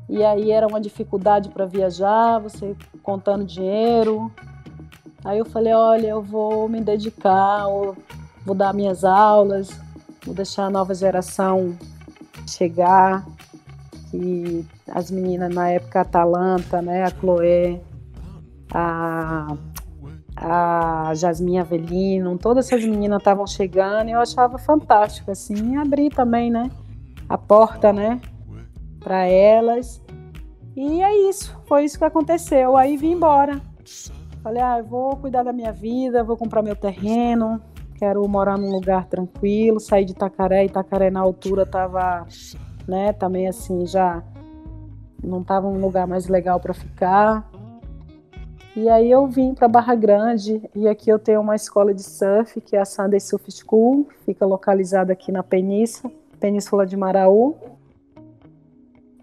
[0.08, 4.32] E aí era uma dificuldade para viajar, você contando dinheiro.
[5.24, 7.66] Aí eu falei, olha, eu vou me dedicar,
[8.46, 9.68] vou dar minhas aulas,
[10.24, 11.76] vou deixar a nova geração
[12.46, 13.26] chegar.
[14.14, 17.80] E as meninas na época, a Atalanta, né, a Chloé,
[18.72, 19.56] a,
[20.36, 26.10] a Jasmine Avelino, todas essas meninas estavam chegando e eu achava fantástico, assim, e abrir
[26.10, 26.70] também, né,
[27.28, 28.20] a porta, né,
[29.00, 30.00] para elas.
[30.76, 32.76] E é isso, foi isso que aconteceu.
[32.76, 33.60] Aí vim embora.
[34.42, 37.60] Falei, ah, eu vou cuidar da minha vida, vou comprar meu terreno,
[37.98, 42.26] quero morar num lugar tranquilo, sair de Itacaré, Itacaré na altura tava,
[42.86, 44.22] né, também assim, já
[45.22, 47.50] não tava um lugar mais legal para ficar.
[48.76, 52.60] E aí eu vim para Barra Grande e aqui eu tenho uma escola de surf,
[52.60, 57.56] que é a Sunday Surf School, fica localizada aqui na Península, Península de Maraú.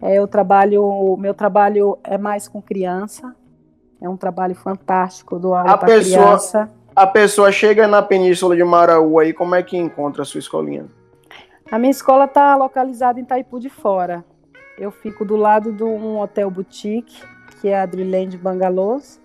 [0.02, 3.34] É, eu trabalho, meu trabalho é mais com criança.
[4.00, 6.68] É um trabalho fantástico do aula para criança.
[6.96, 10.86] A pessoa chega na Península de Maraú aí, como é que encontra a sua escolinha?
[11.68, 14.24] A minha escola está localizada em Itaipu de Fora.
[14.78, 17.20] Eu fico do lado de um hotel boutique,
[17.60, 19.20] que é a Adriland Bangalôs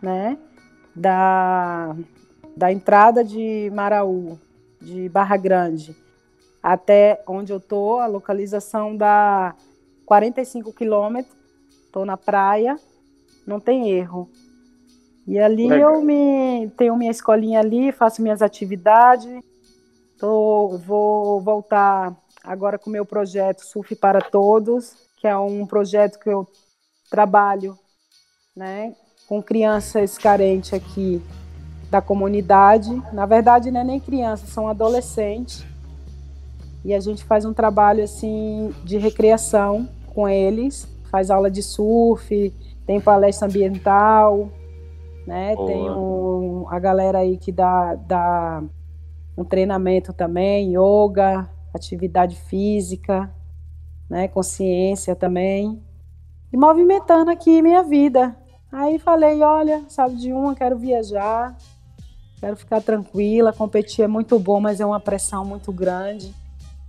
[0.00, 0.38] né,
[0.96, 1.94] da,
[2.56, 4.38] da entrada de Maraú,
[4.80, 5.94] de Barra Grande,
[6.62, 9.54] até onde eu tô, a localização dá
[10.06, 11.36] 45 quilômetros,
[11.92, 12.78] tô na praia,
[13.46, 14.30] não tem erro.
[15.26, 15.94] E ali Legal.
[15.94, 19.42] eu me tenho minha escolinha ali, faço minhas atividades.
[20.18, 26.18] Tô, vou voltar agora com o meu projeto Surf para Todos, que é um projeto
[26.18, 26.46] que eu
[27.10, 27.78] trabalho,
[28.56, 28.94] né,
[29.28, 31.22] com crianças carentes aqui
[31.90, 32.90] da comunidade.
[33.12, 35.64] Na verdade, não é nem crianças, são adolescentes.
[36.84, 42.52] E a gente faz um trabalho assim de recreação com eles, faz aula de surf,
[42.86, 44.50] tem palestra ambiental,
[45.26, 45.54] né?
[45.56, 48.62] Tem um, a galera aí que dá, dá
[49.36, 53.32] um treinamento também, yoga, atividade física,
[54.08, 54.28] né?
[54.28, 55.82] Consciência também.
[56.52, 58.36] E movimentando aqui minha vida,
[58.72, 61.54] Aí falei, olha, sabe de uma, quero viajar,
[62.40, 66.34] quero ficar tranquila, competir é muito bom, mas é uma pressão muito grande.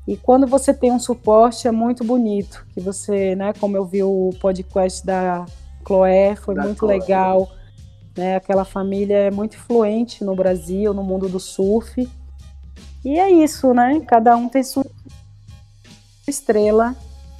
[0.07, 4.01] E quando você tem um suporte é muito bonito, que você, né, como eu vi
[4.01, 5.45] o podcast da
[5.85, 6.99] Chloé, foi da muito Chloé.
[6.99, 7.49] legal,
[8.15, 8.35] né?
[8.35, 12.09] Aquela família é muito influente no Brasil, no mundo do surf.
[13.03, 13.99] E é isso, né?
[14.07, 14.85] Cada um tem sua
[16.27, 16.95] estrela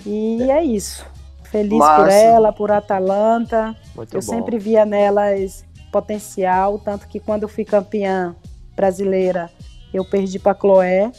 [0.06, 1.06] e é, é isso.
[1.44, 2.02] Feliz Massa.
[2.02, 3.76] por ela, por Atalanta.
[3.96, 4.28] Muito eu bom.
[4.28, 8.36] sempre via nelas potencial, tanto que quando eu fui campeã
[8.76, 9.52] brasileira,
[9.94, 11.12] eu perdi para Chloé.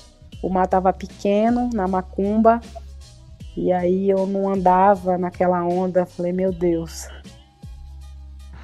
[0.42, 2.60] O mar estava pequeno, na macumba.
[3.56, 6.04] E aí eu não andava naquela onda.
[6.04, 7.08] Falei, meu Deus,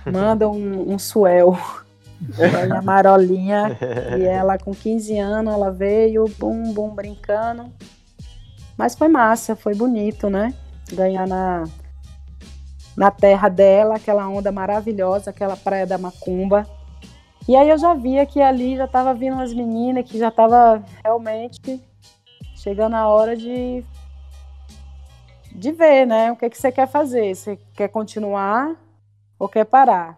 [0.07, 1.57] manda um, um suel.
[2.77, 3.79] A Marolinha,
[4.19, 7.73] e ela com 15 anos, ela veio, bum, bum, brincando.
[8.77, 10.55] Mas foi massa, foi bonito, né?
[10.95, 11.65] ganhar na,
[12.97, 16.67] na terra dela, aquela onda maravilhosa, aquela praia da Macumba.
[17.49, 20.83] E aí eu já via que ali já estava vindo umas meninas que já estava
[21.03, 21.83] realmente
[22.55, 23.85] chegando a hora de
[25.53, 26.31] de ver, né?
[26.31, 27.35] O que, que você quer fazer?
[27.35, 28.77] Você quer continuar
[29.41, 30.17] ou quer parar?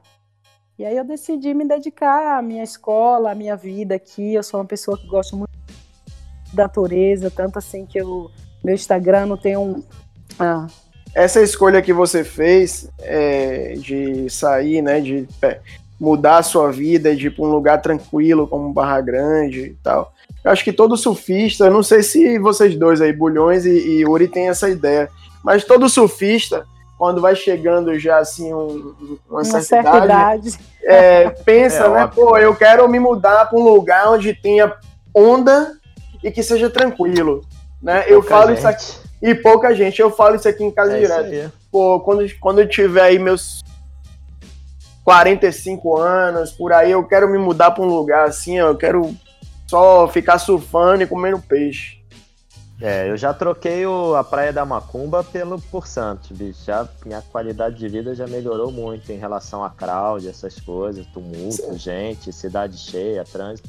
[0.78, 4.34] E aí eu decidi me dedicar à minha escola, à minha vida aqui.
[4.34, 5.50] Eu sou uma pessoa que gosta muito
[6.52, 8.30] da natureza, tanto assim que eu,
[8.62, 9.82] meu Instagram não tem um,
[10.38, 10.66] ah.
[11.14, 15.60] Essa escolha que você fez é, de sair, né, de é,
[16.00, 20.12] mudar a sua vida, de ir para um lugar tranquilo como Barra Grande e tal.
[20.42, 24.26] Eu acho que todo surfista, não sei se vocês dois aí, Bulhões e, e Yuri,
[24.26, 25.08] tem essa ideia,
[25.44, 26.66] mas todo surfista,
[27.02, 28.94] quando vai chegando já assim um,
[29.28, 30.58] uma, uma certa, certa idade, idade.
[30.84, 32.24] É, pensa, é, né, óbvio.
[32.24, 34.72] pô, eu quero me mudar para um lugar onde tenha
[35.12, 35.72] onda
[36.22, 37.44] e que seja tranquilo,
[37.82, 38.04] né?
[38.06, 38.58] eu falo gente.
[38.58, 40.00] isso aqui e pouca gente.
[40.00, 41.52] Eu falo isso aqui em casa é direto.
[41.72, 43.64] Pô, quando, quando eu tiver aí meus
[45.02, 49.12] 45 anos, por aí, eu quero me mudar para um lugar assim, ó, eu quero
[49.66, 52.00] só ficar surfando e comendo peixe.
[52.82, 56.64] É, eu já troquei o, a Praia da Macumba pelo por Santos, bicho.
[56.66, 61.62] Já, minha qualidade de vida já melhorou muito em relação a crowd, essas coisas, tumulto,
[61.62, 61.78] Sim.
[61.78, 63.68] gente, cidade cheia, trânsito.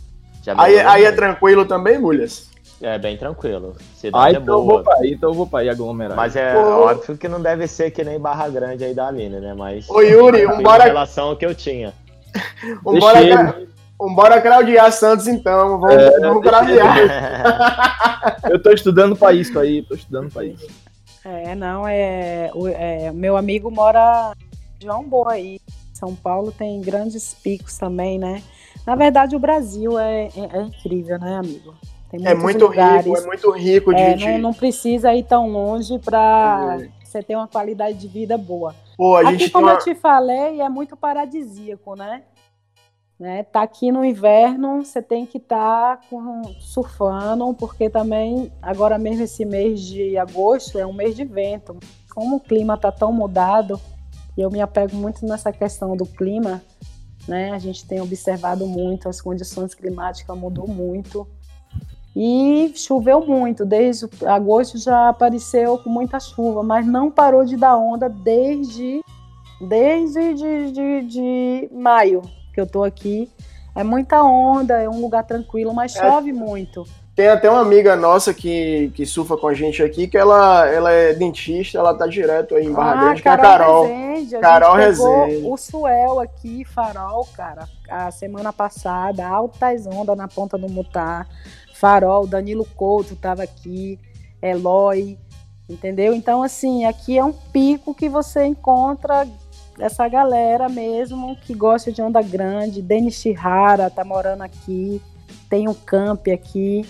[0.57, 2.49] aí, aí é tranquilo também, Mulhas?
[2.81, 3.75] É bem tranquilo.
[3.95, 4.65] Cidade ah, é então é boa.
[4.65, 6.17] Vou pra ir, então eu vou pra ir aglomerar.
[6.17, 6.59] Mas é Pô.
[6.59, 9.53] óbvio que não deve ser que nem Barra Grande aí da Aline, né?
[9.53, 9.87] Mas.
[9.91, 10.85] Ô Yuri, um bora.
[10.85, 11.93] Em relação ao que eu tinha.
[12.83, 13.63] um bora,
[13.97, 15.79] bora claudiar Santos então.
[15.79, 16.97] Vamos, é, vamos claudiar.
[18.49, 20.67] eu tô estudando pra isso aí, tô estudando pra isso.
[21.25, 23.11] É, não, é, o, é.
[23.11, 24.33] Meu amigo mora
[24.81, 25.59] João Boa aí.
[25.93, 28.43] São Paulo tem grandes picos também, né?
[28.85, 31.73] Na verdade, o Brasil é, é, é incrível, né, amigo?
[32.11, 33.05] Tem é muito lugares.
[33.05, 36.89] rico, é muito rico de, é, não, não, precisa ir tão longe para é.
[37.03, 38.75] você ter uma qualidade de vida boa.
[38.97, 39.73] Pô, aqui, como uma...
[39.73, 42.21] eu te falei, é muito paradisíaco, né?
[43.23, 43.41] Né?
[43.41, 46.01] Tá aqui no inverno, você tem que estar tá
[46.59, 51.79] surfando, porque também agora mesmo esse mês de agosto é um mês de vento.
[52.13, 53.79] Como o clima tá tão mudado,
[54.37, 56.61] e eu me apego muito nessa questão do clima,
[57.25, 57.51] né?
[57.51, 61.25] A gente tem observado muito, as condições climáticas mudou muito.
[62.13, 67.77] E choveu muito, desde agosto já apareceu com muita chuva, mas não parou de dar
[67.77, 69.01] onda desde
[69.61, 72.21] desde de, de, de maio
[72.53, 73.29] que eu tô aqui.
[73.75, 75.99] É muita onda, é um lugar tranquilo, mas é.
[75.99, 76.33] chove é.
[76.33, 76.85] muito.
[77.15, 80.91] Tem até uma amiga nossa que, que surfa com a gente aqui, que ela, ela
[80.91, 83.85] é dentista, ela tá direto aí em Barra ah, Grande, que é a Carol.
[83.85, 85.41] Rezende, a Carol Rezende.
[85.45, 91.27] O Suel aqui, Farol, cara, a semana passada, altas ondas na ponta do Mutar.
[91.75, 93.99] Farol, Danilo Couto tava aqui,
[94.41, 95.19] Eloy,
[95.69, 96.15] entendeu?
[96.15, 99.27] Então, assim, aqui é um pico que você encontra
[99.79, 102.81] essa galera mesmo que gosta de onda grande.
[102.81, 105.01] Denis Chihara tá morando aqui,
[105.49, 106.85] tem um camp aqui.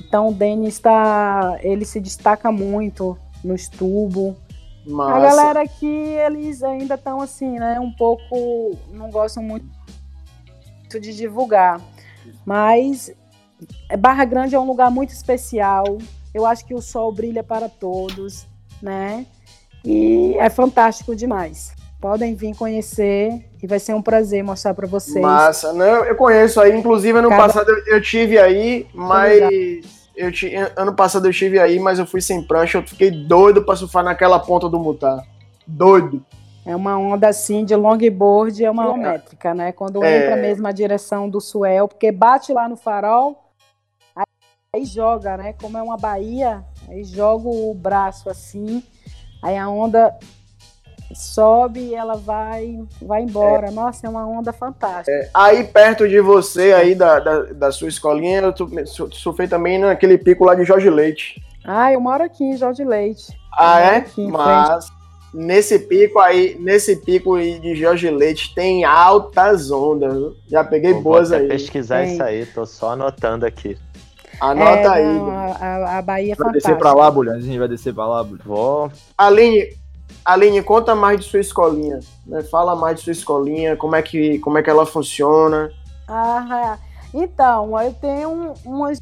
[0.00, 4.36] Então o Denis está, ele se destaca muito no estubo.
[4.86, 5.16] Massa.
[5.16, 7.78] A galera aqui, eles ainda estão assim, né?
[7.78, 9.64] Um pouco, não gostam muito
[11.00, 11.80] de divulgar.
[12.44, 13.12] Mas
[13.98, 15.98] Barra Grande é um lugar muito especial.
[16.34, 18.46] Eu acho que o sol brilha para todos,
[18.80, 19.24] né?
[19.84, 21.74] E é fantástico demais.
[22.02, 25.22] Podem vir conhecer e vai ser um prazer mostrar para vocês.
[25.22, 26.10] Massa, né?
[26.10, 27.42] Eu conheço aí, inclusive ano Cada...
[27.44, 29.40] passado eu, eu tive aí, mas
[30.16, 30.32] eu
[30.76, 34.02] ano passado eu estive aí, mas eu fui sem prancha, eu fiquei doido para surfar
[34.02, 35.24] naquela ponta do mutar.
[35.64, 36.26] Doido.
[36.66, 38.96] É uma onda assim de longboard, é uma é.
[38.96, 39.70] métrica, né?
[39.70, 40.24] Quando é.
[40.24, 43.44] entra mesmo a direção do swell, porque bate lá no farol,
[44.74, 45.52] aí joga, né?
[45.52, 48.82] Como é uma baía, aí joga o braço assim,
[49.40, 50.12] aí a onda
[51.14, 53.68] sobe e ela vai vai embora.
[53.68, 53.70] É.
[53.70, 55.10] Nossa, é uma onda fantástica.
[55.10, 55.30] É.
[55.34, 60.44] Aí perto de você, aí da, da, da sua escolinha, eu surfei também naquele pico
[60.44, 61.42] lá de Jorge Leite.
[61.64, 63.32] Ah, eu moro aqui em Jorge Leite.
[63.56, 63.96] Ah, é?
[63.96, 64.86] Aqui, Mas
[65.32, 70.34] nesse pico aí, nesse pico de Jorge Leite tem altas ondas.
[70.48, 71.48] Já peguei Vou boas aí.
[71.48, 72.12] pesquisar tem.
[72.12, 73.78] isso aí, tô só anotando aqui.
[74.40, 75.04] Anota é, aí.
[75.04, 77.36] Não, a, a, Bahia é vai descer pra lá, Bulhão.
[77.36, 78.44] A gente vai descer pra lá, Bulhão.
[78.44, 78.92] Vou.
[79.16, 79.68] Aline,
[80.24, 82.00] Aline, conta mais de sua escolinha.
[82.26, 82.42] Né?
[82.44, 85.70] Fala mais de sua escolinha, como é que, como é que ela funciona.
[86.08, 86.78] Ah,
[87.12, 89.00] então, eu tenho umas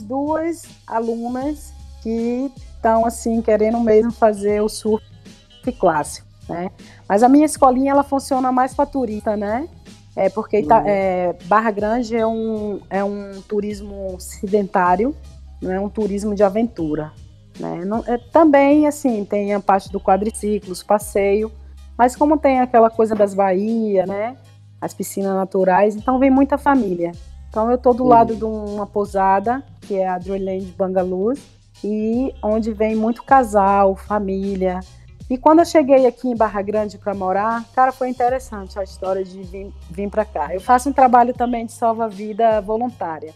[0.00, 1.72] duas alunas
[2.02, 5.04] que estão assim querendo mesmo fazer o surf
[5.78, 6.70] clássico, né?
[7.08, 9.68] Mas a minha escolinha ela funciona mais para turista, né?
[10.16, 10.86] É porque uhum.
[10.86, 15.14] é, Barra Grande é um, é um turismo sedentário,
[15.60, 17.12] não é um turismo de aventura.
[17.60, 17.84] Né?
[17.84, 21.52] Não, é, também, assim, tem a parte do quadriciclos, passeio,
[21.96, 24.36] mas como tem aquela coisa das baías, né?
[24.80, 27.12] As piscinas naturais, então vem muita família.
[27.50, 28.08] Então eu tô do uhum.
[28.08, 31.38] lado de uma pousada, que é a Dreamland Bangalore,
[31.84, 34.80] e onde vem muito casal, família.
[35.28, 39.22] E quando eu cheguei aqui em Barra Grande para morar, cara, foi interessante a história
[39.22, 40.54] de vir, vir para cá.
[40.54, 43.34] Eu faço um trabalho também de salva-vida voluntária.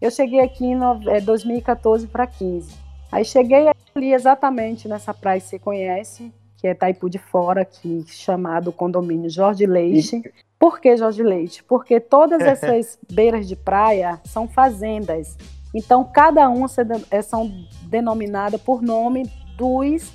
[0.00, 0.78] Eu cheguei aqui em
[1.24, 2.87] 2014 para 15.
[3.10, 8.04] Aí cheguei ali exatamente nessa praia que você conhece, que é Taipu de Fora, aqui
[8.08, 10.22] chamado condomínio Jorge Leite.
[10.58, 11.62] Por que Jorge Leite?
[11.64, 15.36] Porque todas essas beiras de praia são fazendas.
[15.74, 16.66] Então, cada uma
[17.10, 17.50] é, são
[17.82, 20.12] denominadas por nome dos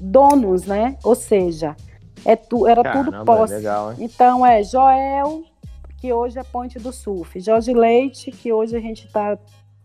[0.00, 0.96] donos, né?
[1.02, 1.74] Ou seja,
[2.24, 3.54] é tu, era Caramba, tudo posse.
[3.54, 5.44] Legal, então, é Joel,
[5.98, 7.40] que hoje é Ponte do Surf.
[7.40, 9.38] Jorge Leite, que hoje a gente está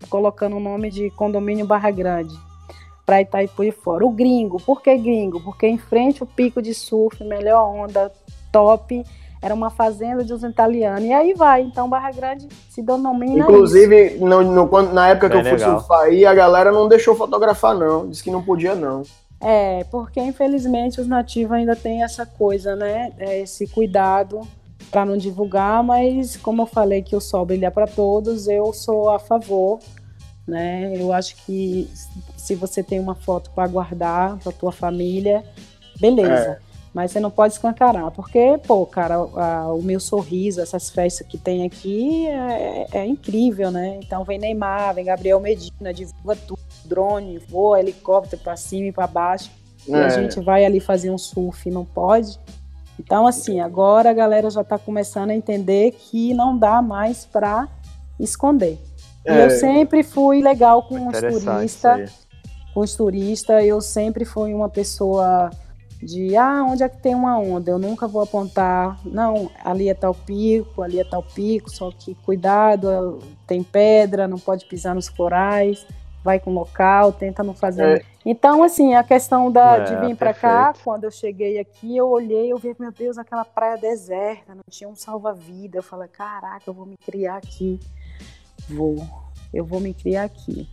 [0.10, 2.34] colocando o nome de condomínio Barra Grande
[3.06, 4.06] para Itaipu e fora.
[4.06, 5.41] O gringo, por que gringo?
[5.41, 8.12] Porque em frente o pico de surf, melhor onda,
[8.52, 9.04] top,
[9.41, 11.04] era uma fazenda de uns italianos.
[11.04, 15.47] E aí vai, então Barra Grande se denomina Inclusive, no, no, na época Bem que
[15.47, 19.02] eu fui surfar aí, a galera não deixou fotografar não, disse que não podia não.
[19.39, 24.41] É, porque infelizmente os nativos ainda têm essa coisa, né, é, esse cuidado
[24.92, 29.10] para não divulgar, mas como eu falei que o sol brilha para todos, eu sou
[29.10, 29.80] a favor,
[30.46, 30.92] né?
[30.96, 31.89] Eu acho que
[32.36, 35.46] se você tem uma foto para guardar para tua família,
[36.00, 36.60] beleza.
[36.68, 36.72] É.
[36.94, 41.38] Mas você não pode escancarar, porque, pô, cara, a, o meu sorriso, essas festas que
[41.38, 43.98] tem aqui é, é, incrível, né?
[44.04, 49.08] Então vem Neymar, vem Gabriel Medina, divulga tudo, drone, voa, helicóptero para cima e para
[49.08, 49.50] baixo.
[49.88, 49.92] É.
[49.92, 50.10] E a é.
[50.10, 52.38] gente vai ali fazer um surf, não pode.
[53.04, 57.68] Então, assim, agora a galera já está começando a entender que não dá mais para
[58.20, 58.78] esconder.
[59.26, 59.34] É.
[59.34, 62.28] E eu sempre fui legal com os turistas.
[62.74, 65.49] Com os turistas, eu sempre fui uma pessoa
[66.02, 67.72] de ah, onde é que tem uma onda?
[67.72, 72.16] Eu nunca vou apontar, não, ali é tal pico, ali é tal pico, só que
[72.24, 75.86] cuidado, tem pedra, não pode pisar nos corais
[76.24, 78.02] vai com local, tenta não fazer.
[78.02, 78.11] É.
[78.26, 82.07] Então, assim, a questão da, é, de vir para cá, quando eu cheguei aqui, eu
[82.07, 85.80] olhei, eu vi, meu Deus, aquela praia deserta, não tinha um salva-vida.
[85.80, 87.80] Eu falei, caraca, eu vou me criar aqui.
[88.69, 89.03] Vou,
[89.51, 90.69] eu vou me criar aqui.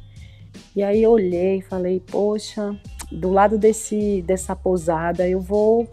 [0.77, 2.79] E aí eu olhei e falei, poxa,
[3.11, 5.89] do lado desse, dessa pousada eu vou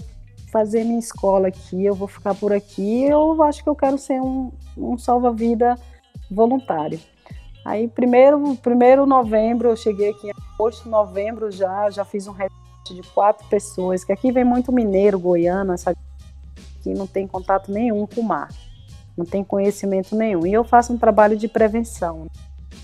[0.51, 4.21] fazer minha escola aqui, eu vou ficar por aqui, eu acho que eu quero ser
[4.21, 5.77] um, um salva-vida
[6.29, 6.99] voluntário.
[7.65, 12.93] Aí, primeiro, primeiro novembro, eu cheguei aqui em agosto, novembro já, já fiz um resgate
[12.93, 15.97] de quatro pessoas, que aqui vem muito mineiro, goiano, sabe?
[16.83, 18.49] Que não tem contato nenhum com o mar,
[19.17, 20.45] não tem conhecimento nenhum.
[20.45, 22.27] E eu faço um trabalho de prevenção,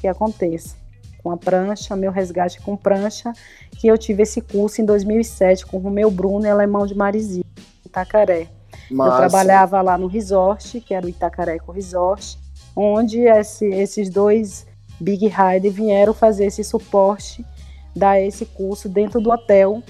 [0.02, 0.76] que aconteça
[1.22, 3.32] com a prancha, meu resgate com prancha,
[3.78, 7.44] que eu tive esse curso em 2007 com o Romeu Bruno e Alemão de Marizia,
[7.86, 8.48] Itacaré.
[8.90, 9.14] Massa.
[9.14, 12.40] Eu trabalhava lá no resort, que era o Itacaré com Resort,
[12.76, 14.66] onde esse, esses dois
[15.02, 17.44] Big Rider vieram fazer esse suporte,
[17.96, 19.82] dar esse curso dentro do hotel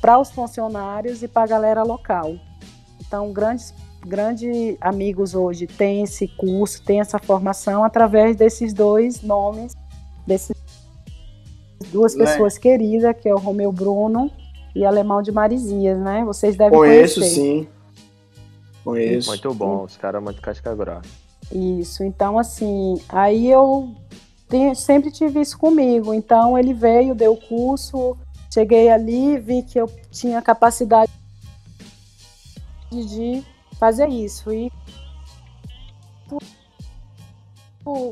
[0.00, 2.36] para os funcionários e para a galera local.
[3.00, 3.72] Então, grandes,
[4.06, 9.72] grandes amigos hoje têm esse curso, têm essa formação através desses dois nomes,
[10.26, 10.54] desses
[11.90, 14.30] duas pessoas queridas, que é o Romeu Bruno
[14.76, 16.22] e Alemão de Marizias, né?
[16.26, 17.34] Vocês devem Conheço, conhecer.
[17.34, 17.68] sim.
[18.84, 19.28] Conheço.
[19.30, 21.08] Muito bom, os caras muito casca grossa.
[21.50, 23.90] Isso, então assim, aí eu
[24.74, 26.12] sempre tive isso comigo.
[26.14, 28.16] Então ele veio, deu o curso,
[28.52, 31.12] cheguei ali, vi que eu tinha capacidade
[32.90, 33.44] de
[33.78, 34.52] fazer isso.
[34.52, 34.70] E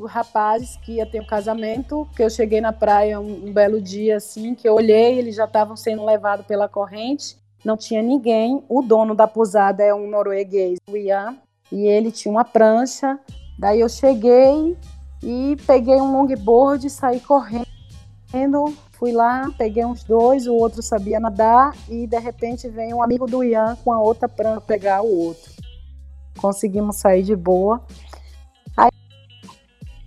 [0.06, 4.16] rapazes que ia ter um casamento, que eu cheguei na praia um, um belo dia
[4.16, 8.62] assim, que eu olhei, eles já estavam sendo levados pela corrente, não tinha ninguém.
[8.68, 11.36] O dono da pousada é um norueguês, o Ian,
[11.70, 13.18] e ele tinha uma prancha.
[13.58, 14.76] Daí eu cheguei,
[15.22, 17.66] e peguei um longboard, saí correndo,
[18.92, 23.26] fui lá, peguei uns dois, o outro sabia nadar e de repente vem um amigo
[23.26, 25.50] do Ian com a outra para pegar o outro.
[26.38, 27.82] Conseguimos sair de boa.
[28.76, 28.90] Aí,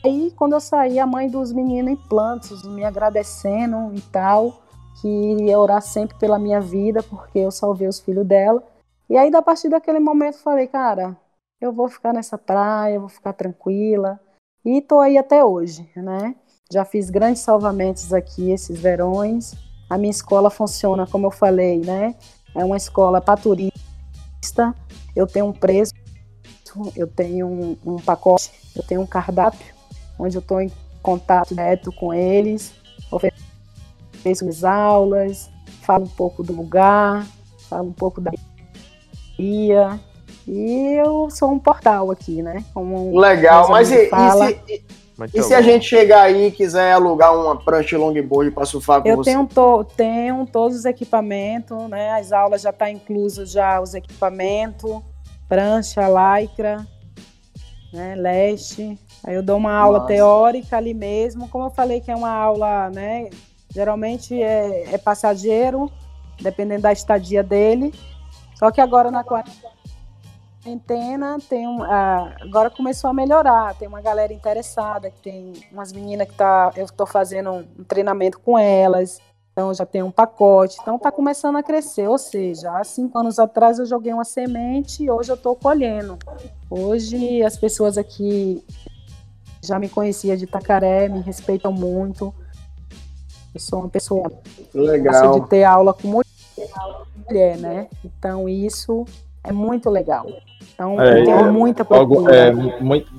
[0.06, 4.62] aí, quando eu saí, a mãe dos meninos em plantos me agradecendo e tal,
[5.02, 8.62] que ia orar sempre pela minha vida, porque eu salvei os filhos dela.
[9.10, 11.18] E aí, a partir daquele momento, falei, cara,
[11.60, 14.20] eu vou ficar nessa praia, vou ficar tranquila
[14.70, 16.36] e estou aí até hoje, né?
[16.72, 19.56] Já fiz grandes salvamentos aqui esses verões.
[19.90, 22.14] A minha escola funciona, como eu falei, né?
[22.56, 24.76] É uma escola para turista.
[25.16, 25.92] Eu tenho um preço,
[26.96, 29.74] eu tenho um, um pacote, eu tenho um cardápio,
[30.20, 32.72] onde eu estou em contato direto com eles,
[33.12, 35.50] ofereço as aulas,
[35.82, 37.26] falo um pouco do lugar,
[37.68, 38.32] falo um pouco da
[39.36, 40.00] guia,
[40.52, 42.66] e eu sou um portal aqui, né?
[42.74, 44.84] Como Legal, mas e, e, se,
[45.36, 49.08] e se a gente chegar aí e quiser alugar uma prancha longboard para surfar com
[49.08, 49.30] eu você?
[49.30, 52.14] Eu tenho, to, tenho todos os equipamentos, né?
[52.14, 55.00] As aulas já tá incluso já os equipamentos,
[55.48, 56.84] prancha, lycra,
[57.94, 58.16] né?
[58.16, 58.98] Leste.
[59.24, 60.14] Aí eu dou uma aula Nossa.
[60.14, 63.30] teórica ali mesmo, como eu falei que é uma aula, né?
[63.72, 65.92] Geralmente é, é passageiro,
[66.42, 67.94] dependendo da estadia dele.
[68.56, 69.52] Só que agora na quarta
[70.70, 75.92] quarentena tem um, ah, agora começou a melhorar, tem uma galera interessada, que tem umas
[75.92, 79.20] meninas que tá, eu estou fazendo um treinamento com elas,
[79.52, 83.40] então já tem um pacote, então está começando a crescer, ou seja, há cinco anos
[83.40, 86.18] atrás eu joguei uma semente e hoje eu estou colhendo.
[86.70, 88.64] Hoje as pessoas aqui
[89.62, 92.34] já me conheciam de Tacaré, me respeitam muito.
[93.54, 94.32] Eu sou uma pessoa
[94.74, 96.22] legal de ter aula com
[97.28, 97.88] mulher, né?
[98.06, 99.06] Então isso
[99.44, 100.26] é muito legal.
[100.74, 102.36] Então, é, tenho muita procura.
[102.36, 102.52] É,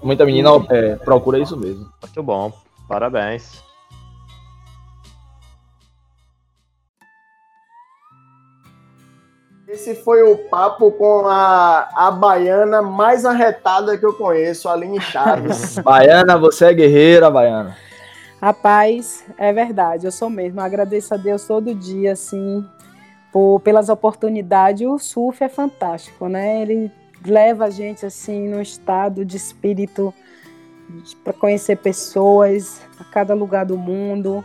[0.02, 1.88] muita menina é, procura isso mesmo.
[2.02, 2.52] Muito bom.
[2.88, 3.62] Parabéns.
[9.68, 15.00] Esse foi o papo com a, a baiana mais arretada que eu conheço, a Aline
[15.00, 15.78] Chaves.
[15.84, 17.76] baiana, você é guerreira, Baiana.
[18.42, 20.60] Rapaz, é verdade, eu sou mesmo.
[20.60, 22.66] agradeço a Deus todo dia, assim,
[23.32, 24.86] por, pelas oportunidades.
[24.86, 26.62] O surf é fantástico, né?
[26.62, 26.90] Ele
[27.24, 30.12] leva a gente assim no estado de espírito
[31.22, 34.44] para conhecer pessoas a cada lugar do mundo.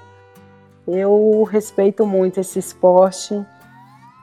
[0.88, 3.44] Eu respeito muito esse esporte.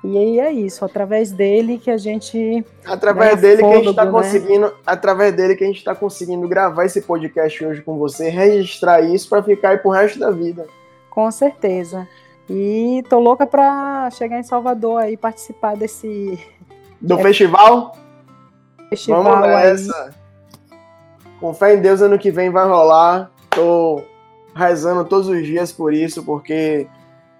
[0.04, 2.64] E aí é isso, através dele que a gente.
[2.84, 4.10] Através dele fôlego, que a gente está né?
[4.10, 4.74] conseguindo.
[4.84, 9.28] Através dele que a gente está conseguindo gravar esse podcast hoje com você, registrar isso
[9.28, 10.66] para ficar aí pro resto da vida.
[11.08, 12.08] Com certeza.
[12.54, 16.38] E tô louca para chegar em Salvador aí participar desse.
[17.00, 17.96] Do é, festival?
[18.90, 20.04] Festival Vamos nessa.
[20.04, 20.76] Aí.
[21.40, 23.30] Com fé em Deus, ano que vem vai rolar.
[23.48, 24.02] Tô
[24.54, 26.86] rezando todos os dias por isso, porque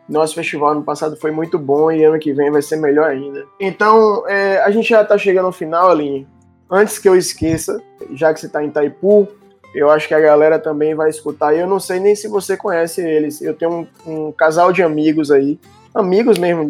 [0.08, 3.44] nosso festival no passado foi muito bom e ano que vem vai ser melhor ainda.
[3.60, 6.26] Então, é, a gente já tá chegando ao final, Aline.
[6.70, 7.78] Antes que eu esqueça,
[8.14, 9.28] já que você tá em Itaipu,
[9.74, 11.54] eu acho que a galera também vai escutar.
[11.54, 13.40] E eu não sei nem se você conhece eles.
[13.40, 15.58] Eu tenho um, um casal de amigos aí,
[15.94, 16.68] amigos mesmo,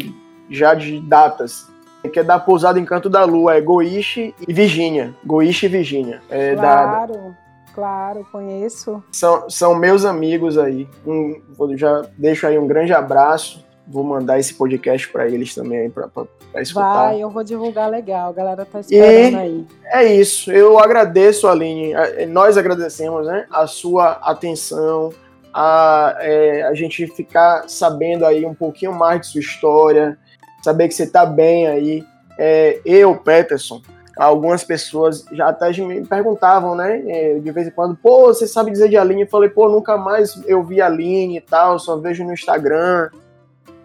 [0.48, 1.68] já de datas,
[2.12, 5.14] que é da pousada Encanto da Lua, é Goiche e Virgínia.
[5.24, 6.20] Goiche e Virgínia.
[6.28, 7.34] É claro, da...
[7.74, 9.02] claro, conheço.
[9.12, 10.88] São, são meus amigos aí.
[11.06, 11.40] Um,
[11.76, 13.64] já deixo aí um grande abraço.
[13.86, 16.08] Vou mandar esse podcast para eles também para
[16.62, 17.08] escutar.
[17.08, 18.30] Vai, eu vou divulgar legal.
[18.30, 19.66] A galera tá esperando e aí.
[19.84, 20.52] É isso.
[20.52, 21.92] Eu agradeço, Aline.
[22.28, 23.46] Nós agradecemos, né?
[23.50, 25.12] A sua atenção,
[25.52, 30.18] a, é, a gente ficar sabendo aí um pouquinho mais de sua história,
[30.62, 32.04] saber que você está bem aí.
[32.38, 33.82] É, eu, Peterson,
[34.16, 38.70] algumas pessoas já até me perguntavam, né, é, de vez em quando, pô, você sabe
[38.70, 39.22] dizer de Aline?
[39.22, 43.10] Eu falei, pô, nunca mais eu vi a Aline e tal, só vejo no Instagram.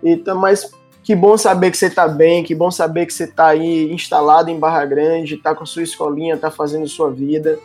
[0.03, 0.69] Então, mas
[1.03, 4.49] que bom saber que você está bem, que bom saber que você está aí instalado
[4.49, 7.57] em Barra Grande, está com a sua escolinha, está fazendo sua vida.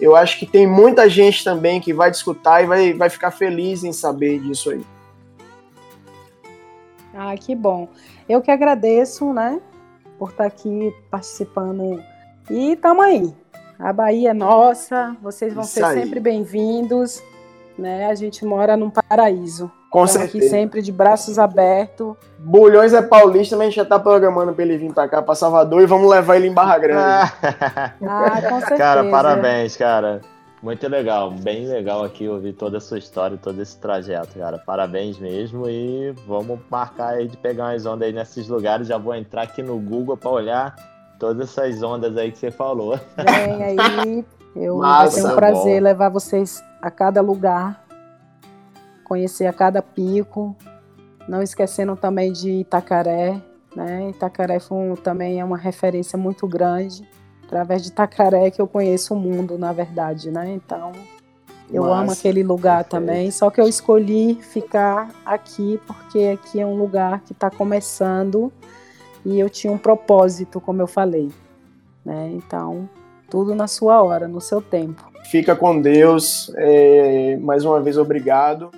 [0.00, 3.84] Eu acho que tem muita gente também que vai discutir e vai, vai ficar feliz
[3.84, 4.84] em saber disso aí.
[7.14, 7.88] Ah, que bom.
[8.28, 9.60] Eu que agradeço, né,
[10.18, 12.02] por estar aqui participando.
[12.50, 13.34] E tamo aí.
[13.78, 16.00] A Bahia é nossa, vocês vão Isso ser aí.
[16.00, 17.22] sempre bem-vindos,
[17.80, 18.06] né?
[18.06, 19.70] A gente mora num paraíso.
[19.90, 20.44] Com Estamos certeza.
[20.46, 22.14] aqui sempre de braços abertos.
[22.38, 25.34] Bulhões é paulista, mas a gente já tá programando pra ele vir pra cá, pra
[25.34, 27.00] Salvador, e vamos levar ele em Barra Grande.
[27.02, 28.76] ah, com certeza.
[28.76, 30.20] Cara, parabéns, cara.
[30.60, 34.58] Muito legal, bem legal aqui ouvir toda a sua história, todo esse trajeto, cara.
[34.58, 38.88] Parabéns mesmo e vamos marcar aí de pegar umas ondas aí nesses lugares.
[38.88, 40.74] Já vou entrar aqui no Google para olhar
[41.18, 42.98] todas essas ondas aí que você falou.
[43.16, 44.24] Vem aí,
[44.56, 45.84] eu Massa, vai um prazer bom.
[45.84, 47.84] levar vocês a cada lugar,
[49.04, 50.56] conhecer a cada pico,
[51.28, 53.40] não esquecendo também de Itacaré,
[53.74, 54.10] né?
[54.10, 57.06] Itacaré foi, também é uma referência muito grande
[57.44, 60.52] através de Tacaré que eu conheço o mundo, na verdade, né?
[60.52, 60.92] Então,
[61.70, 62.90] eu Nossa, amo aquele lugar perfeito.
[62.90, 63.30] também.
[63.30, 68.52] Só que eu escolhi ficar aqui porque aqui é um lugar que está começando
[69.24, 71.30] e eu tinha um propósito, como eu falei,
[72.04, 72.30] né?
[72.34, 72.88] Então,
[73.30, 75.07] tudo na sua hora, no seu tempo.
[75.24, 76.50] Fica com Deus.
[76.56, 78.70] É, mais uma vez, obrigado.